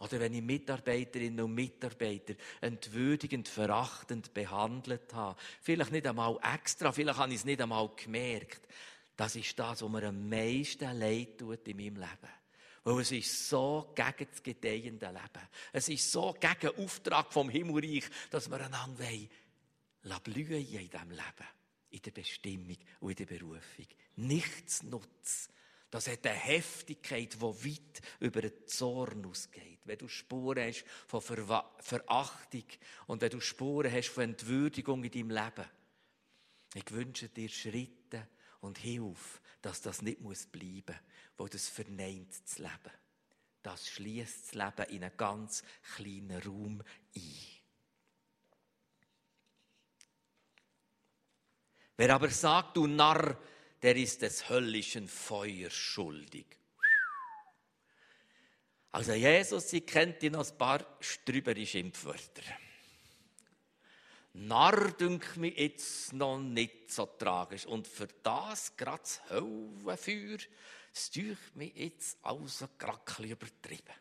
Oder 0.00 0.20
wenn 0.20 0.34
ich 0.34 0.42
Mitarbeiterinnen 0.42 1.44
und 1.44 1.54
Mitarbeiter 1.54 2.34
entwürdigend, 2.60 3.48
verachtend 3.48 4.34
behandelt 4.34 5.14
habe, 5.14 5.38
vielleicht 5.62 5.92
nicht 5.92 6.06
einmal 6.06 6.38
extra, 6.54 6.92
vielleicht 6.92 7.18
habe 7.18 7.32
ich 7.32 7.38
es 7.38 7.44
nicht 7.44 7.62
einmal 7.62 7.88
gemerkt, 7.94 8.66
das 9.16 9.36
ist 9.36 9.56
das, 9.58 9.82
was 9.82 9.90
mir 9.90 10.08
am 10.08 10.28
meisten 10.28 10.98
leid 10.98 11.38
tut 11.38 11.66
in 11.68 11.76
meinem 11.76 11.96
Leben. 11.96 12.43
Weil 12.84 13.00
es 13.00 13.12
ist 13.12 13.48
so 13.48 13.92
gegen 13.94 14.28
das 14.30 14.42
gedeihende 14.42 15.06
Leben. 15.06 15.48
Es 15.72 15.88
ist 15.88 16.12
so 16.12 16.34
gegen 16.34 16.60
den 16.60 16.84
Auftrag 16.84 17.32
vom 17.32 17.48
Himmelreich, 17.48 18.04
dass 18.30 18.50
wir 18.50 18.60
einander 18.60 19.04
wollen, 19.04 20.22
blühen 20.22 20.66
in 20.66 20.90
diesem 20.90 21.10
Leben. 21.10 21.48
In 21.90 22.02
der 22.02 22.10
Bestimmung 22.10 22.76
und 23.00 23.10
in 23.10 23.16
der 23.16 23.38
Berufung. 23.38 23.86
Nichts 24.16 24.82
nutzt. 24.82 25.50
Das 25.90 26.08
hat 26.08 26.26
eine 26.26 26.36
Heftigkeit, 26.36 27.34
die 27.34 27.40
weit 27.40 28.02
über 28.20 28.42
den 28.42 28.66
Zorn 28.66 29.24
ausgeht. 29.24 29.78
Wenn 29.84 29.98
du 29.98 30.08
Spuren 30.08 30.66
hast 30.66 30.84
von 31.06 31.22
Ver 31.22 31.72
Verachtung 31.78 32.64
und 33.06 33.22
wenn 33.22 33.30
du 33.30 33.40
Spuren 33.40 33.92
hast 33.92 34.08
von 34.08 34.24
Entwürdigung 34.24 35.04
in 35.04 35.10
deinem 35.10 35.30
Leben. 35.30 35.70
Ich 36.74 36.90
wünsche 36.90 37.28
dir 37.28 37.48
Schritte, 37.48 38.28
und 38.64 38.78
hilf, 38.78 39.40
dass 39.64 39.80
das 39.80 40.02
nicht 40.02 40.20
muss 40.20 40.44
bleiben, 40.44 40.94
wo 41.38 41.48
das 41.48 41.70
verneint 41.70 42.28
das 42.44 42.58
Leben. 42.58 42.92
Das 43.62 43.88
schließt 43.88 44.48
das 44.48 44.52
Leben 44.52 44.94
in 44.94 45.04
einen 45.04 45.16
ganz 45.16 45.64
kleinen 45.94 46.42
Raum 46.42 46.82
ein. 47.16 47.22
Wer 51.96 52.14
aber 52.14 52.28
sagt, 52.28 52.76
du 52.76 52.86
Narr, 52.86 53.38
der 53.80 53.96
ist 53.96 54.20
des 54.20 54.50
höllischen 54.50 55.08
Feuers 55.08 55.72
schuldig. 55.72 56.46
Also 58.92 59.14
Jesus, 59.14 59.70
sie 59.70 59.80
kennt 59.80 60.22
ihn 60.22 60.32
noch 60.32 60.46
ein 60.46 60.58
paar 60.58 60.98
strübere 61.00 61.64
Schimpfwörter. 61.64 62.42
Narr 64.34 64.90
dünkt 64.92 65.36
mich 65.36 65.56
jetzt 65.56 66.12
noch 66.12 66.38
nicht 66.38 66.90
so 66.90 67.06
tragisch. 67.06 67.66
Und 67.66 67.86
für 67.86 68.08
das 68.22 68.76
gerade 68.76 69.02
das 69.02 69.30
Höllenfeuer, 69.30 70.38
das 70.92 71.10
dünkt 71.10 71.56
mich 71.56 71.74
jetzt 71.76 72.18
also 72.22 72.68
gerade 72.76 73.22
übertrieben. 73.22 73.94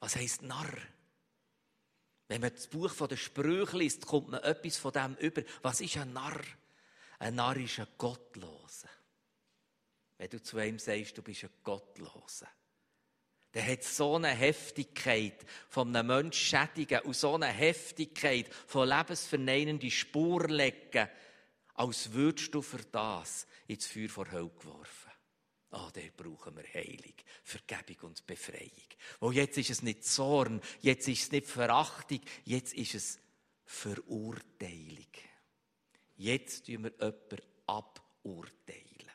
Was 0.00 0.16
heisst 0.16 0.42
Narr? 0.42 0.72
Wenn 2.28 2.40
man 2.40 2.54
das 2.54 2.66
Buch 2.66 2.90
der 3.06 3.16
Sprüche 3.16 3.76
liest, 3.76 4.06
kommt 4.06 4.28
man 4.28 4.42
etwas 4.42 4.78
von 4.78 4.92
dem 4.92 5.14
über. 5.16 5.42
Was 5.62 5.80
ist 5.80 5.96
ein 5.98 6.12
Narr? 6.12 6.42
Ein 7.18 7.34
Narr 7.34 7.56
ist 7.58 7.78
ein 7.78 7.86
Gottloser. 7.98 8.88
Wenn 10.16 10.30
du 10.30 10.42
zu 10.42 10.58
ihm 10.58 10.78
sagst, 10.78 11.16
du 11.18 11.22
bist 11.22 11.44
ein 11.44 11.50
Gottloser 11.62 12.48
der 13.54 13.66
hat 13.66 13.84
so 13.84 14.16
eine 14.16 14.28
Heftigkeit 14.28 15.44
von 15.68 15.94
einem 15.94 16.08
Menschen 16.08 16.32
schädigen 16.32 17.00
und 17.00 17.16
so 17.16 17.34
eine 17.34 17.46
Heftigkeit 17.46 18.52
von 18.66 18.88
lebensverneinenden 18.88 19.90
Spur 19.90 20.48
legen, 20.48 21.08
als 21.74 22.12
würdest 22.12 22.54
du 22.54 22.62
für 22.62 22.84
das 22.92 23.46
ins 23.66 23.86
Feuer 23.86 24.08
vor 24.08 24.30
Hölle 24.30 24.50
geworfen. 24.50 25.10
Ah, 25.70 25.86
oh, 25.86 25.90
der 25.90 26.10
brauchen 26.16 26.56
wir 26.56 26.64
Heilung, 26.72 27.14
Vergebung 27.42 28.10
und 28.10 28.26
Befreiung. 28.26 28.70
Wo 29.20 29.32
jetzt 29.32 29.58
ist 29.58 29.70
es 29.70 29.82
nicht 29.82 30.04
Zorn, 30.04 30.60
jetzt 30.80 31.08
ist 31.08 31.22
es 31.24 31.32
nicht 31.32 31.46
Verachtung, 31.46 32.20
jetzt 32.44 32.72
ist 32.74 32.94
es 32.94 33.18
Verurteilung. 33.64 35.12
Jetzt 36.16 36.66
tun 36.66 36.84
wir 36.84 36.92
jemanden 36.92 37.42
aburteilen. 37.66 39.10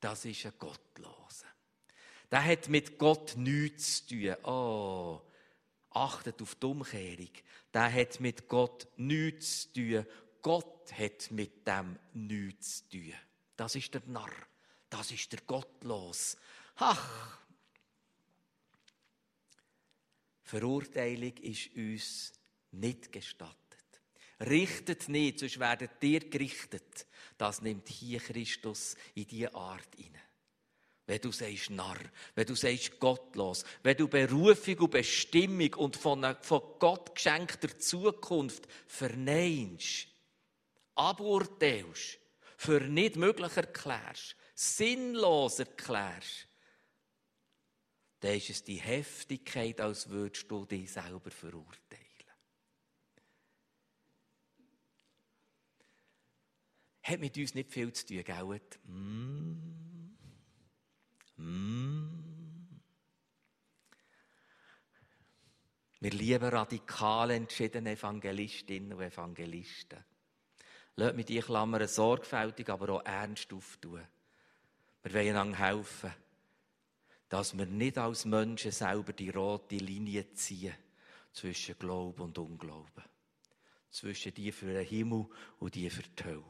Das 0.00 0.24
ist 0.24 0.44
ein 0.44 0.52
Gottloser. 0.58 1.46
Der 2.30 2.44
hat 2.44 2.68
mit 2.68 2.98
Gott 2.98 3.36
nichts 3.36 4.06
zu 4.06 4.16
tun. 4.16 4.44
Oh, 4.44 5.22
achtet 5.90 6.42
auf 6.42 6.54
die 6.56 6.66
Umkehrung. 6.66 7.30
Der 7.72 7.92
hat 7.92 8.20
mit 8.20 8.48
Gott 8.48 8.88
nichts 8.96 9.72
zu 9.72 9.72
tun. 9.72 10.06
Gott 10.42 10.92
hat 10.92 11.30
mit 11.30 11.66
dem 11.66 11.98
nichts 12.14 12.88
zu 12.88 12.98
tun. 12.98 13.14
Das 13.56 13.74
ist 13.74 13.94
der 13.94 14.02
Narr. 14.06 14.32
Das 14.90 15.10
ist 15.10 15.32
der 15.32 15.40
Gottlos. 15.40 16.36
Ach! 16.76 17.38
Verurteilung 20.42 21.36
ist 21.38 21.74
uns 21.74 22.32
nicht 22.70 23.10
gestattet. 23.12 23.56
Richtet 24.40 25.08
nicht, 25.08 25.40
sonst 25.40 25.58
werdet 25.58 26.02
ihr 26.02 26.20
gerichtet. 26.20 27.06
Das 27.38 27.62
nimmt 27.62 27.88
hier 27.88 28.20
Christus 28.20 28.96
in 29.14 29.26
diese 29.26 29.54
Art 29.54 29.94
hinein. 29.96 30.25
Wenn 31.06 31.20
du 31.20 31.30
sagst 31.30 31.70
Narr, 31.70 32.00
wenn 32.34 32.46
du 32.46 32.56
sagst 32.56 32.98
gottlos, 32.98 33.64
wenn 33.84 33.96
du 33.96 34.08
Berufung 34.08 34.78
und 34.78 34.90
Bestimmung 34.90 35.72
und 35.74 35.96
von, 35.96 36.36
von 36.42 36.62
Gott 36.80 37.14
geschenkter 37.14 37.78
Zukunft 37.78 38.66
verneinst, 38.88 40.08
aburteilst, 40.96 42.18
für 42.56 42.80
nicht 42.80 43.16
möglich 43.16 43.56
erklärst, 43.56 44.34
sinnlos 44.54 45.60
erklärst, 45.60 46.48
dann 48.20 48.34
ist 48.34 48.50
es 48.50 48.64
die 48.64 48.80
Heftigkeit, 48.80 49.80
als 49.80 50.08
würdest 50.08 50.50
du 50.50 50.64
dich 50.64 50.90
selber 50.90 51.30
verurteilen. 51.30 52.02
Hat 57.02 57.20
mit 57.20 57.36
uns 57.36 57.54
nicht 57.54 57.70
viel 57.70 57.92
zu 57.92 58.06
tun, 58.06 58.24
gell? 58.24 58.60
Mm. 58.84 59.85
Mm. 61.36 62.06
Wir 66.00 66.10
lieben 66.10 66.44
radikal 66.44 67.30
entschiedene 67.30 67.92
Evangelistinnen 67.92 68.92
und 68.92 69.02
Evangelisten. 69.02 70.04
Lasst 70.96 71.16
mich 71.16 71.26
die 71.26 71.40
Klammern 71.40 71.88
sorgfältig, 71.88 72.68
aber 72.68 72.90
auch 72.90 73.04
ernst 73.04 73.52
auftun. 73.52 74.06
Wir 75.02 75.14
wollen 75.14 75.28
einander 75.28 75.58
helfen, 75.58 76.12
dass 77.28 77.56
wir 77.56 77.66
nicht 77.66 77.98
als 77.98 78.24
Menschen 78.24 78.72
selber 78.72 79.12
die 79.12 79.30
rote 79.30 79.76
Linie 79.76 80.32
ziehen 80.32 80.74
zwischen 81.32 81.78
Glauben 81.78 82.22
und 82.22 82.38
Unglauben. 82.38 83.04
Zwischen 83.90 84.34
die 84.34 84.52
für 84.52 84.72
den 84.72 84.86
Himmel 84.86 85.26
und 85.58 85.74
die 85.74 85.90
für 85.90 86.02
die 86.02 86.24
Hölle. 86.24 86.42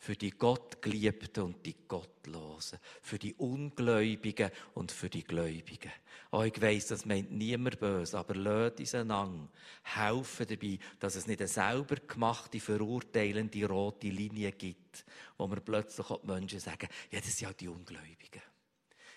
Für 0.00 0.16
die 0.16 0.30
Gottgeliebten 0.30 1.42
und 1.44 1.66
die 1.66 1.76
Gottlosen, 1.86 2.78
für 3.02 3.18
die 3.18 3.34
Ungläubigen 3.34 4.50
und 4.72 4.90
für 4.90 5.10
die 5.10 5.22
Gläubigen. 5.22 5.92
Oh, 6.32 6.42
ich 6.42 6.58
weiss, 6.60 6.86
das 6.86 7.04
meint 7.04 7.30
niemand 7.30 7.78
böse, 7.78 8.18
aber 8.18 8.34
lasst 8.34 8.80
uns 8.80 8.94
einander 8.94 9.48
helfen 9.82 10.46
dabei, 10.48 10.78
dass 10.98 11.16
es 11.16 11.26
nicht 11.26 11.40
eine 11.40 11.48
selber 11.48 11.96
gemachte, 11.96 12.60
verurteilende 12.60 13.66
rote 13.66 14.08
Linie 14.08 14.52
gibt, 14.52 15.04
wo 15.36 15.46
wir 15.48 15.60
plötzlich 15.60 16.08
auch 16.08 16.22
die 16.22 16.28
Menschen 16.28 16.60
sagen, 16.60 16.88
ja, 17.10 17.20
das 17.20 17.36
sind 17.36 17.48
halt 17.48 17.60
die 17.60 17.68
Ungläubigen. 17.68 18.42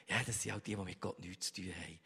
Ja, 0.09 0.21
das 0.25 0.41
sind 0.41 0.51
halt 0.51 0.67
die, 0.67 0.75
die 0.75 0.83
mit 0.83 0.99
Gott 0.99 1.17
nichts 1.19 1.53
zu 1.53 1.61
tun 1.61 1.71
haben. 1.73 1.99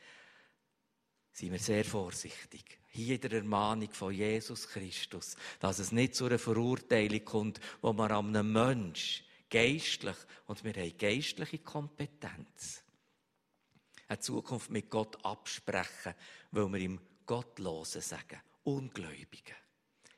Seien 1.38 1.52
wir 1.52 1.60
sehr 1.60 1.86
vorsichtig 1.86 2.80
hier 2.88 3.20
der 3.20 3.34
Ermahnung 3.34 3.92
von 3.92 4.12
Jesus 4.12 4.68
Christus, 4.68 5.36
dass 5.60 5.78
es 5.78 5.92
nicht 5.92 6.16
zu 6.16 6.26
einer 6.26 6.40
Verurteilung 6.40 7.24
kommt, 7.24 7.60
wo 7.80 7.94
man 7.94 8.12
einem 8.12 8.52
Mensch 8.52 9.24
geistlich, 9.48 10.16
und 10.48 10.64
wir 10.64 10.74
haben 10.74 10.98
geistliche 10.98 11.60
Kompetenz, 11.60 12.84
eine 14.08 14.20
Zukunft 14.20 14.72
mit 14.72 14.90
Gott 14.90 15.24
absprechen, 15.24 16.16
weil 16.50 16.74
wir 16.74 16.80
ihm 16.80 17.00
Gottlosen 17.28 18.02
sagen, 18.02 18.42
Ungläubigen. 18.64 19.58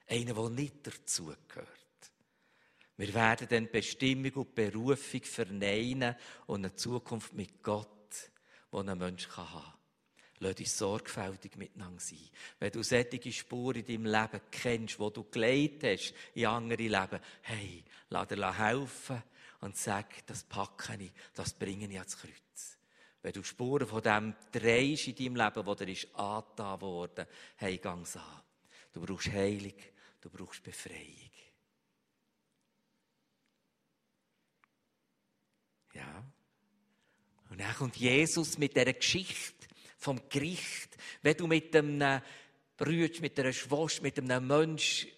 Einen, 0.08 0.34
der 0.34 0.50
nicht 0.50 0.88
dazugehört. 0.88 1.68
Wir 2.96 3.14
werden 3.14 3.48
dann 3.50 3.70
Bestimmung 3.70 4.32
und 4.36 4.56
Berufung 4.56 5.24
verneinen 5.24 6.16
und 6.48 6.64
eine 6.64 6.76
Zukunft 6.76 7.34
mit 7.34 7.62
Gott, 7.62 8.32
die 8.72 8.78
ein 8.78 8.98
Mensch 8.98 9.28
haben 9.28 9.64
kann. 9.64 9.79
Lass 10.42 10.58
uns 10.58 10.78
sorgfältig 10.78 11.58
miteinander 11.58 12.00
sein. 12.00 12.30
Wenn 12.60 12.72
du 12.72 12.82
solche 12.82 13.32
Spuren 13.32 13.84
in 13.84 13.86
deinem 13.86 14.06
Leben 14.06 14.42
kennst, 14.50 14.98
wo 14.98 15.10
du 15.10 15.26
geleitet 15.26 15.84
hast 15.84 16.14
in 16.34 16.46
andere 16.46 16.84
Leben, 16.84 17.20
hey, 17.42 17.84
lass 18.10 18.28
dir 18.30 18.58
helfen 18.58 19.22
und 19.60 19.76
sag, 19.76 20.26
das 20.28 20.44
packe 20.44 20.96
ich, 20.98 21.12
das 21.34 21.54
bringe 21.54 21.88
ich 21.88 21.98
ans 21.98 22.18
Kreuz. 22.18 22.78
Wenn 23.22 23.34
du 23.34 23.44
Spuren 23.44 23.86
von 23.86 24.02
dem 24.02 24.34
drehst 24.52 25.08
in 25.08 25.16
deinem 25.16 25.36
Leben, 25.36 25.66
wo 25.66 25.76
dir 25.76 25.90
ist 25.90 26.16
angetan 26.16 26.80
worden, 26.80 27.26
hey, 27.58 27.78
gang's 27.78 28.16
an. 28.16 28.42
Du 28.94 29.02
brauchst 29.02 29.32
Heilung, 29.32 29.74
du 30.22 30.30
brauchst 30.30 30.64
Befreiung. 30.64 31.32
Ja. 35.94 36.24
Und 37.50 37.60
dann 37.60 37.76
kommt 37.76 37.98
Jesus 37.98 38.58
mit 38.58 38.76
dieser 38.76 38.94
Geschichte 38.94 39.69
vom 40.00 40.22
Gericht. 40.30 40.98
Wenn 41.22 41.38
du 41.38 41.46
mit 41.46 41.76
einem 41.76 42.22
Brüder, 42.78 43.22
mit 43.22 43.40
einer 43.40 43.54
Schwester, 43.54 44.02
mit 44.02 44.18
einem 44.18 44.48
Menschen 44.48 45.12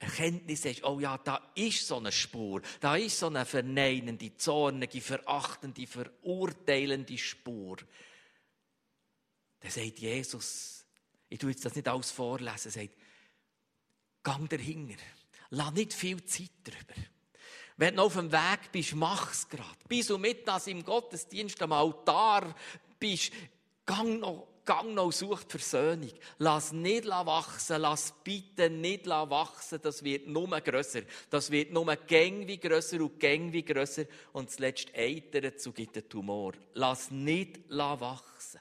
Erkenntnis 0.00 0.64
hast, 0.64 0.84
oh 0.84 1.00
ja, 1.00 1.18
da 1.18 1.50
ist 1.56 1.86
so 1.86 1.96
eine 1.96 2.12
Spur, 2.12 2.62
da 2.80 2.96
ist 2.96 3.18
so 3.18 3.26
eine 3.26 3.44
verneinende, 3.44 4.36
zornige, 4.36 5.00
verachtende, 5.00 5.86
verurteilende 5.86 7.18
Spur. 7.18 7.78
Dann 9.58 9.70
sagt 9.70 9.98
Jesus, 9.98 10.86
ich 11.28 11.38
tue 11.38 11.50
jetzt 11.50 11.64
das 11.64 11.74
nicht 11.74 11.88
alles 11.88 12.12
vorlesen, 12.12 12.70
sagt, 12.70 12.94
gang 14.22 14.48
dahinter, 14.48 15.02
lass 15.50 15.72
nicht 15.72 15.92
viel 15.92 16.24
Zeit 16.24 16.50
drüber. 16.62 16.94
Wenn 17.76 17.96
du 17.96 18.02
auf 18.02 18.14
dem 18.14 18.30
Weg 18.32 18.72
bist, 18.72 18.94
mach 18.94 19.32
es 19.32 19.48
gerade. 19.48 19.78
Bis 19.88 20.08
du 20.08 20.18
mittags 20.18 20.66
im 20.68 20.84
Gottesdienst 20.84 21.60
am 21.62 21.72
Altar 21.72 22.54
bist, 22.98 23.32
gang 23.84 24.20
noch, 24.20 24.46
gang 24.64 24.92
noch, 24.94 25.10
such 25.10 25.40
Versöhnung. 25.48 26.12
Lass 26.38 26.72
nicht 26.72 27.06
wachsen, 27.06 27.80
lass 27.80 28.12
bitte 28.22 28.68
nicht 28.68 29.06
wachsen, 29.06 29.80
das 29.82 30.04
wird 30.04 30.26
nur 30.26 30.60
grösser. 30.60 31.02
Das 31.30 31.50
wird 31.50 31.72
nur 31.72 31.96
gäng 31.96 32.46
wie 32.46 32.58
grösser 32.58 33.00
und 33.00 33.18
gäng 33.18 33.52
wie 33.52 33.64
grösser 33.64 34.04
und 34.32 34.50
zuletzt 34.50 34.94
eitern 34.94 35.56
zu 35.58 35.72
gibt 35.72 35.96
den 35.96 36.08
Tumor. 36.08 36.52
Lass 36.74 37.10
nicht 37.10 37.60
wachsen. 37.70 38.60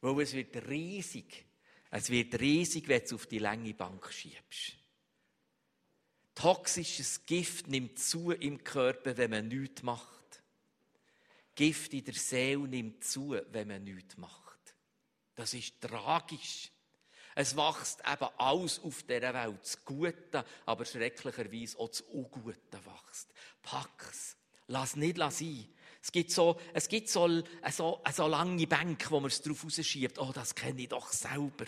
Weil 0.00 0.20
es 0.22 0.32
wird 0.32 0.56
riesig. 0.68 1.44
Es 1.90 2.10
wird 2.10 2.38
riesig, 2.40 2.88
wenn 2.88 3.00
du 3.00 3.04
es 3.04 3.12
auf 3.12 3.26
die 3.26 3.38
lange 3.38 3.74
Bank 3.74 4.12
schiebst. 4.12 4.74
Toxisches 6.34 7.26
Gift 7.26 7.66
nimmt 7.66 7.98
zu 7.98 8.30
im 8.30 8.62
Körper, 8.62 9.16
wenn 9.16 9.30
man 9.30 9.48
nichts 9.48 9.82
macht. 9.82 10.17
Gift 11.58 11.92
in 11.92 12.04
der 12.04 12.14
Seele 12.14 12.68
nimmt 12.68 13.02
zu, 13.02 13.36
wenn 13.50 13.66
man 13.66 13.82
nichts 13.82 14.16
macht. 14.16 14.76
Das 15.34 15.54
ist 15.54 15.80
tragisch. 15.80 16.70
Es 17.34 17.56
wächst 17.56 17.98
eben 18.00 18.28
alles 18.38 18.78
auf 18.78 19.02
dieser 19.02 19.34
Welt. 19.34 19.58
Das 19.60 19.84
Gute, 19.84 20.44
aber 20.66 20.84
schrecklicherweise 20.84 21.76
auch 21.80 21.88
das 21.88 22.04
Ungute 22.12 22.54
wächst. 22.72 23.34
Pack's. 23.60 24.36
Lass 24.68 24.94
nicht 24.94 25.16
sein. 25.18 25.68
Es 26.00 26.12
gibt 26.12 26.30
so, 26.30 26.60
es 26.74 26.88
gibt 26.88 27.08
so, 27.08 27.42
so, 27.72 28.04
so 28.14 28.26
lange 28.28 28.68
Bänke, 28.68 29.10
wo 29.10 29.18
man 29.18 29.28
es 29.28 29.42
drauf 29.42 29.64
rausschiebt. 29.64 30.16
Oh, 30.20 30.30
das 30.32 30.54
kenne 30.54 30.82
ich 30.82 30.88
doch 30.90 31.12
selber. 31.12 31.66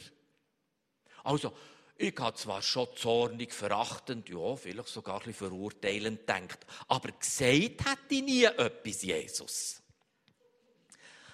Also, 1.25 1.53
ich 1.97 2.17
habe 2.17 2.37
zwar 2.37 2.63
schon 2.63 2.87
zornig, 2.95 3.53
verachtend, 3.53 4.29
ja, 4.29 4.55
vielleicht 4.55 4.89
sogar 4.89 5.17
ein 5.17 5.27
bisschen 5.27 5.49
verurteilend 5.51 6.21
gedacht, 6.21 6.65
aber 6.87 7.11
gesagt 7.11 7.51
hätte 7.51 8.15
ich 8.15 8.23
nie 8.23 8.45
etwas, 8.45 9.03
Jesus. 9.03 9.80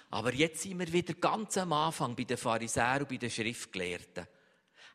Aber 0.09 0.33
jetzt 0.33 0.61
sind 0.61 0.79
wir 0.79 0.91
wieder 0.91 1.13
ganz 1.13 1.57
am 1.57 1.73
Anfang 1.73 2.15
bei 2.15 2.23
den 2.23 2.37
Pharisäern 2.37 3.01
und 3.01 3.09
bei 3.09 3.17
den 3.17 3.29
Schriftgelehrten. 3.29 4.27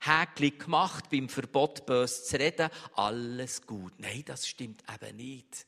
Häkchen 0.01 0.59
gemacht, 0.59 1.11
beim 1.11 1.29
Verbot 1.29 1.87
bös 1.87 2.25
zu 2.27 2.39
reden, 2.39 2.71
alles 2.95 3.65
gut. 3.67 3.93
Nein, 3.99 4.25
das 4.27 4.49
stimmt 4.49 4.83
eben 4.93 5.17
nicht. 5.17 5.67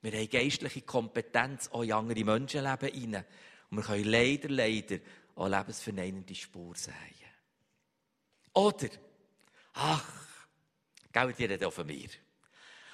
Wir 0.00 0.12
haben 0.12 0.30
geistliche 0.30 0.82
Kompetenz 0.82 1.68
auch 1.68 1.82
in 1.82 1.92
andere 1.92 2.24
Menschenleben 2.24 2.92
hinein. 2.92 3.24
Und 3.70 3.78
wir 3.78 3.84
können 3.84 4.04
leider, 4.04 4.48
leider 4.48 4.98
auch 5.34 5.48
lebensverneinende 5.48 6.34
Spur 6.34 6.74
sehen. 6.76 6.94
Oder, 8.54 8.88
ach, 9.74 10.04
gell, 11.12 11.32
die 11.32 11.44
reden 11.44 11.64
auch 11.64 11.72
von 11.72 11.86
mir. 11.86 12.08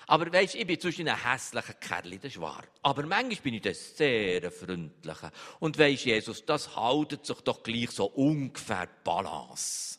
Aber 0.08 0.32
weisst, 0.32 0.54
ich 0.54 0.66
bin 0.66 0.80
zwischen 0.80 1.06
einem 1.06 1.22
hässlichen 1.22 1.78
Kerl, 1.80 2.18
das 2.18 2.32
ist 2.32 2.40
wahr. 2.40 2.64
Aber 2.82 3.02
manchmal 3.04 3.42
bin 3.42 3.54
ich 3.54 3.68
ein 3.68 3.74
sehr 3.74 4.50
freundlicher. 4.50 5.30
Und 5.60 5.78
weisst, 5.78 6.06
Jesus, 6.06 6.46
das 6.46 6.74
haltet 6.74 7.26
sich 7.26 7.38
doch 7.42 7.62
gleich 7.62 7.90
so 7.90 8.06
ungefähr 8.06 8.88
Balance. 9.04 9.98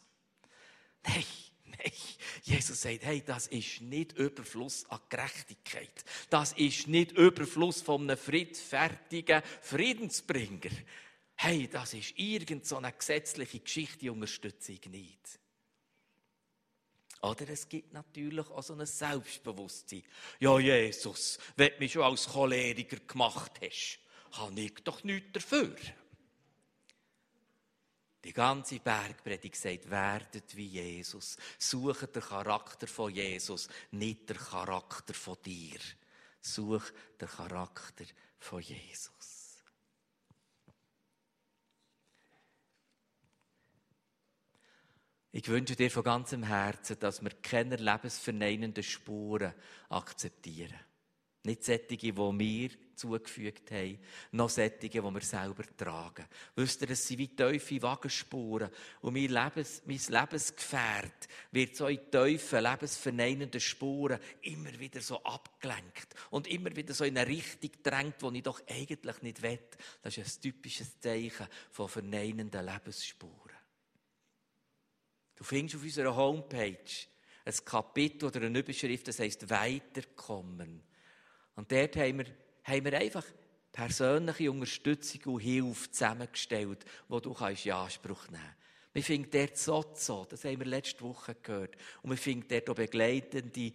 Nein, 1.04 1.24
nein. 1.66 1.92
Jesus 2.42 2.82
sagt, 2.82 3.04
hey, 3.04 3.22
das 3.24 3.48
ist 3.48 3.82
nicht 3.82 4.14
Überfluss 4.14 4.90
an 4.90 5.00
Gerechtigkeit. 5.10 6.04
Das 6.32 6.54
ist 6.54 6.88
nicht 6.88 7.12
Überfluss 7.12 7.84
von 7.84 8.02
einem 8.02 8.18
friedfertigen 8.18 9.44
Friedensbringer. 9.62 10.72
Hey, 11.36 11.70
das 11.72 11.94
ist 11.94 12.18
irgendeine 12.18 12.94
gesetzliche 12.94 13.60
Geschichte, 13.60 14.00
die 14.00 14.10
Unterstützung 14.10 14.80
nicht. 14.90 15.39
Oder 17.22 17.50
es 17.50 17.68
gibt 17.68 17.92
natürlich 17.94 18.48
auch 18.50 18.64
so 18.64 18.74
ein 18.74 18.86
Selbstbewusstsein. 18.86 20.04
Ja, 20.40 20.58
Jesus, 20.58 21.38
wenn 21.56 21.74
du 21.74 21.80
mich 21.80 21.92
schon 21.92 22.04
als 22.04 22.28
Choleriker 22.28 22.98
gemacht 22.98 23.60
hast, 23.62 24.00
habe 24.32 24.62
ich 24.62 24.76
doch 24.84 25.04
nichts 25.04 25.34
dafür. 25.34 25.76
Die 28.24 28.34
ganze 28.34 28.80
Bergpredigt 28.80 29.56
sagt, 29.56 29.90
werdet 29.90 30.56
wie 30.56 30.68
Jesus. 30.68 31.38
Suche 31.58 32.08
den 32.08 32.22
Charakter 32.22 32.88
von 32.88 33.14
Jesus, 33.14 33.70
nicht 33.92 34.30
den 34.30 34.38
Charakter 34.38 35.14
von 35.14 35.38
dir. 35.44 35.80
Such 36.42 36.84
den 37.20 37.28
Charakter 37.28 38.06
von 38.38 38.62
Jesus. 38.62 39.39
Ich 45.32 45.48
wünsche 45.48 45.76
dir 45.76 45.92
von 45.92 46.04
ganzem 46.04 46.44
Herzen, 46.44 47.00
dass 47.00 47.22
wir 47.22 47.30
keine 47.42 47.76
lebensverneinenden 47.76 48.84
Spuren 48.84 49.54
akzeptieren. 49.90 50.80
Nicht 51.44 51.64
solche, 51.64 51.98
die 51.98 52.14
wir 52.14 52.70
zugefügt 52.96 53.72
haben, 53.72 54.00
noch 54.32 54.50
solche, 54.50 54.90
die 54.90 55.02
wir 55.02 55.22
selber 55.22 55.64
tragen. 55.78 56.26
Wisst 56.56 56.82
ihr, 56.82 56.90
es 56.90 57.08
sind 57.08 57.20
wie 57.20 57.30
tiefe 57.30 57.82
Wagenspuren. 57.82 58.70
Und 59.02 59.14
mein, 59.14 59.30
Lebens, 59.30 59.84
mein 59.86 60.02
Lebensgefährt 60.06 61.30
wird 61.52 61.76
so 61.78 61.88
in 61.88 62.12
tiefen, 62.12 62.64
lebensverneinenden 62.64 63.62
Spuren 63.62 64.20
immer 64.42 64.78
wieder 64.80 65.00
so 65.00 65.24
abgelenkt. 65.24 66.14
Und 66.32 66.48
immer 66.48 66.76
wieder 66.76 66.94
so 66.94 67.06
in 67.06 67.18
eine 67.18 67.30
Richtung 67.30 67.72
drängt, 67.84 68.22
die 68.22 68.38
ich 68.38 68.44
doch 68.44 68.62
eigentlich 68.68 69.22
nicht 69.22 69.42
will. 69.42 69.60
Das 70.02 70.18
ist 70.18 70.38
ein 70.38 70.42
typisches 70.42 71.00
Zeichen 71.00 71.48
von 71.72 71.88
verneinenden 71.88 72.66
Lebensspuren. 72.66 73.49
Du 75.40 75.46
findest 75.46 75.78
auf 75.78 75.84
unserer 75.84 76.16
Homepage 76.16 76.76
ein 77.46 77.66
Kapitel 77.66 78.26
oder 78.26 78.42
eine 78.42 78.60
Überschrift, 78.60 79.08
das 79.08 79.20
heißt 79.20 79.50
Weiterkommen. 79.50 80.84
Und 81.56 81.72
dort 81.72 81.96
haben 81.96 82.20
wir, 82.20 82.26
haben 82.66 82.86
wir 82.86 82.94
einfach 83.00 83.26
persönliche 83.72 84.52
Unterstützung 84.52 85.34
und 85.34 85.40
Hilfe 85.40 85.90
zusammengestellt, 85.92 86.84
die 87.08 87.22
du 87.22 87.34
kannst 87.34 87.66
in 87.66 87.72
Anspruch 87.72 88.28
nehmen 88.28 88.44
kannst. 88.44 88.60
Wir 88.92 89.04
finden 89.04 89.32
dort 89.32 89.58
so, 89.98 90.26
das 90.30 90.44
haben 90.44 90.60
wir 90.60 90.66
letzte 90.66 91.02
Woche 91.02 91.36
gehört. 91.36 91.78
Und 92.02 92.10
wir 92.10 92.18
finden 92.18 92.48
dort 92.50 92.70
auch 92.70 92.76
begleitende 92.76 93.72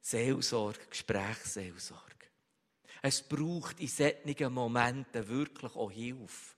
Seelsorge, 0.00 0.86
Gesprächsseelsorge. 0.88 2.04
Es 3.02 3.22
braucht 3.22 3.80
in 3.80 3.88
solchen 3.88 4.52
Momenten 4.52 5.28
wirklich 5.28 5.74
auch 5.74 5.90
Hilfe. 5.90 6.54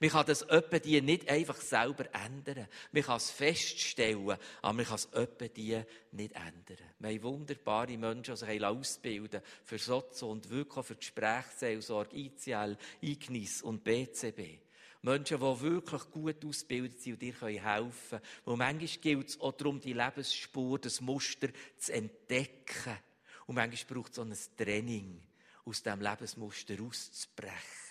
Man 0.00 0.10
kann 0.10 0.26
das 0.26 0.48
öppe 0.48 0.80
die 0.80 1.00
nicht 1.00 1.28
einfach 1.28 1.60
selber 1.60 2.06
ändern. 2.14 2.68
Man 2.92 3.02
kann 3.02 3.16
es 3.16 3.30
feststellen, 3.30 4.36
aber 4.62 4.72
man 4.72 4.84
kann 4.84 4.96
es 4.96 5.08
die 5.54 5.82
nicht 6.12 6.34
ändern. 6.34 6.86
Wir 6.98 7.10
haben 7.10 7.22
wunderbare 7.22 7.96
Menschen, 7.96 8.34
die 8.34 8.40
sich 8.40 8.64
ausbilden 8.64 9.40
für 9.64 9.78
Sozo 9.78 10.30
und 10.30 10.50
wirklich 10.50 10.86
für 10.86 10.96
Gesprächsseelsorge, 10.96 12.16
ICL, 12.16 12.76
IGNIS 13.02 13.62
und 13.62 13.84
BCB. 13.84 14.60
Menschen, 15.02 15.38
die 15.38 15.60
wirklich 15.60 16.10
gut 16.10 16.44
ausgebildet 16.44 17.00
sind 17.00 17.14
und 17.14 17.22
dir 17.22 17.34
helfen 17.40 17.92
können. 18.10 18.22
Und 18.44 18.58
manchmal 18.58 19.00
gilt 19.00 19.28
es 19.28 19.40
auch 19.40 19.52
darum, 19.52 19.80
die 19.80 19.92
Lebensspur, 19.92 20.80
das 20.80 21.00
Muster 21.00 21.48
zu 21.78 21.92
entdecken. 21.92 22.98
Und 23.46 23.54
manchmal 23.54 23.94
braucht 23.94 24.12
es 24.12 24.18
auch 24.18 24.24
ein 24.24 24.36
Training, 24.56 25.22
aus 25.64 25.82
diesem 25.82 26.00
Lebensmuster 26.00 26.74
auszubrechen. 26.82 27.85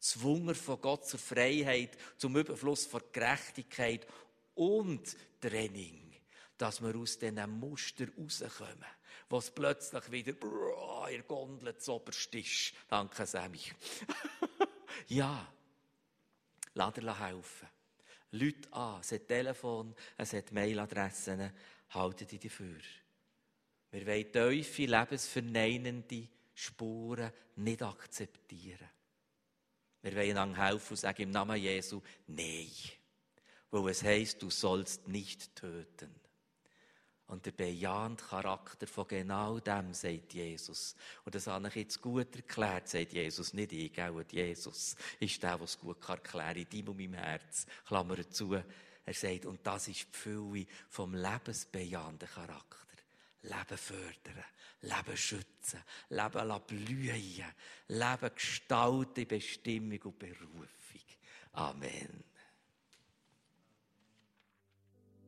Das 0.00 0.22
Wunder 0.22 0.54
von 0.54 0.80
Gott 0.80 1.06
zur 1.06 1.20
Freiheit, 1.20 1.98
zum 2.16 2.34
Überfluss 2.34 2.86
von 2.86 3.02
Gerechtigkeit 3.12 4.06
und 4.54 5.14
Training, 5.40 6.14
dass 6.56 6.80
wir 6.80 6.96
aus 6.96 7.18
diesem 7.18 7.60
Muster 7.60 8.06
rauskommen, 8.16 8.86
wo 9.28 9.38
es 9.38 9.50
plötzlich 9.50 10.10
wieder 10.10 10.32
in 10.32 11.16
der 11.16 11.22
Gondel 11.24 11.76
zoberst 11.76 12.34
ist. 12.34 12.72
Danke, 12.88 13.26
Sammy. 13.26 13.60
ja, 15.08 15.46
lass 16.74 16.96
helfen. 16.96 17.68
Leute 18.32 18.72
an, 18.72 19.00
es 19.00 19.12
hat 19.12 19.28
Telefon, 19.28 19.94
es 20.16 20.32
hat 20.32 20.52
Mailadressen, 20.52 21.52
haltet 21.90 22.32
dich 22.32 22.40
dafür. 22.40 22.80
Wir 23.90 24.06
wollen 24.06 24.32
tiefe, 24.32 24.86
lebensverneinende 24.86 26.28
Spuren 26.54 27.32
nicht 27.56 27.82
akzeptieren. 27.82 28.88
Wir 30.02 30.14
wollen 30.14 30.30
einander 30.30 30.66
helfen 30.66 30.92
und 30.92 30.96
sagen 30.96 31.22
im 31.22 31.30
Namen 31.30 31.56
Jesu 31.56 32.00
Nein. 32.26 32.70
Weil 33.70 33.90
es 33.90 34.02
heisst, 34.02 34.42
du 34.42 34.50
sollst 34.50 35.06
nicht 35.08 35.54
töten. 35.54 36.14
Und 37.26 37.46
der 37.46 37.52
bejahende 37.52 38.24
Charakter 38.24 38.88
von 38.88 39.06
genau 39.06 39.60
dem, 39.60 39.94
sagt 39.94 40.34
Jesus. 40.34 40.96
Und 41.24 41.36
das 41.36 41.46
habe 41.46 41.68
ich 41.68 41.76
jetzt 41.76 42.00
gut 42.00 42.34
erklärt, 42.34 42.88
sagt 42.88 43.12
Jesus. 43.12 43.52
Nicht 43.52 43.72
ich, 43.72 44.02
auch 44.02 44.20
Jesus 44.32 44.96
ist 45.20 45.40
der, 45.40 45.56
der 45.56 45.64
es 45.64 45.78
gut 45.78 46.08
erklären 46.08 46.52
kann, 46.52 46.56
in 46.56 46.68
deinem 46.68 46.88
und 46.88 46.96
meinem 46.96 47.14
Herz. 47.14 47.66
Klammer 47.86 48.28
zu. 48.28 48.54
Er 48.54 49.14
sagt, 49.14 49.46
und 49.46 49.64
das 49.64 49.86
ist 49.86 50.08
die 50.12 50.18
Fülle 50.18 50.66
vom 50.88 51.14
lebensbejahenden 51.14 52.28
Charakter. 52.28 52.89
Leben 53.42 53.78
fördern, 53.78 54.44
Leben 54.82 55.16
schützen, 55.16 55.82
Leben 56.10 56.60
blühen, 56.66 57.44
Leben 57.88 58.34
gestalten, 58.34 59.26
Bestimmung 59.26 60.00
und 60.02 60.18
Berufung. 60.18 60.70
Amen. 61.52 62.29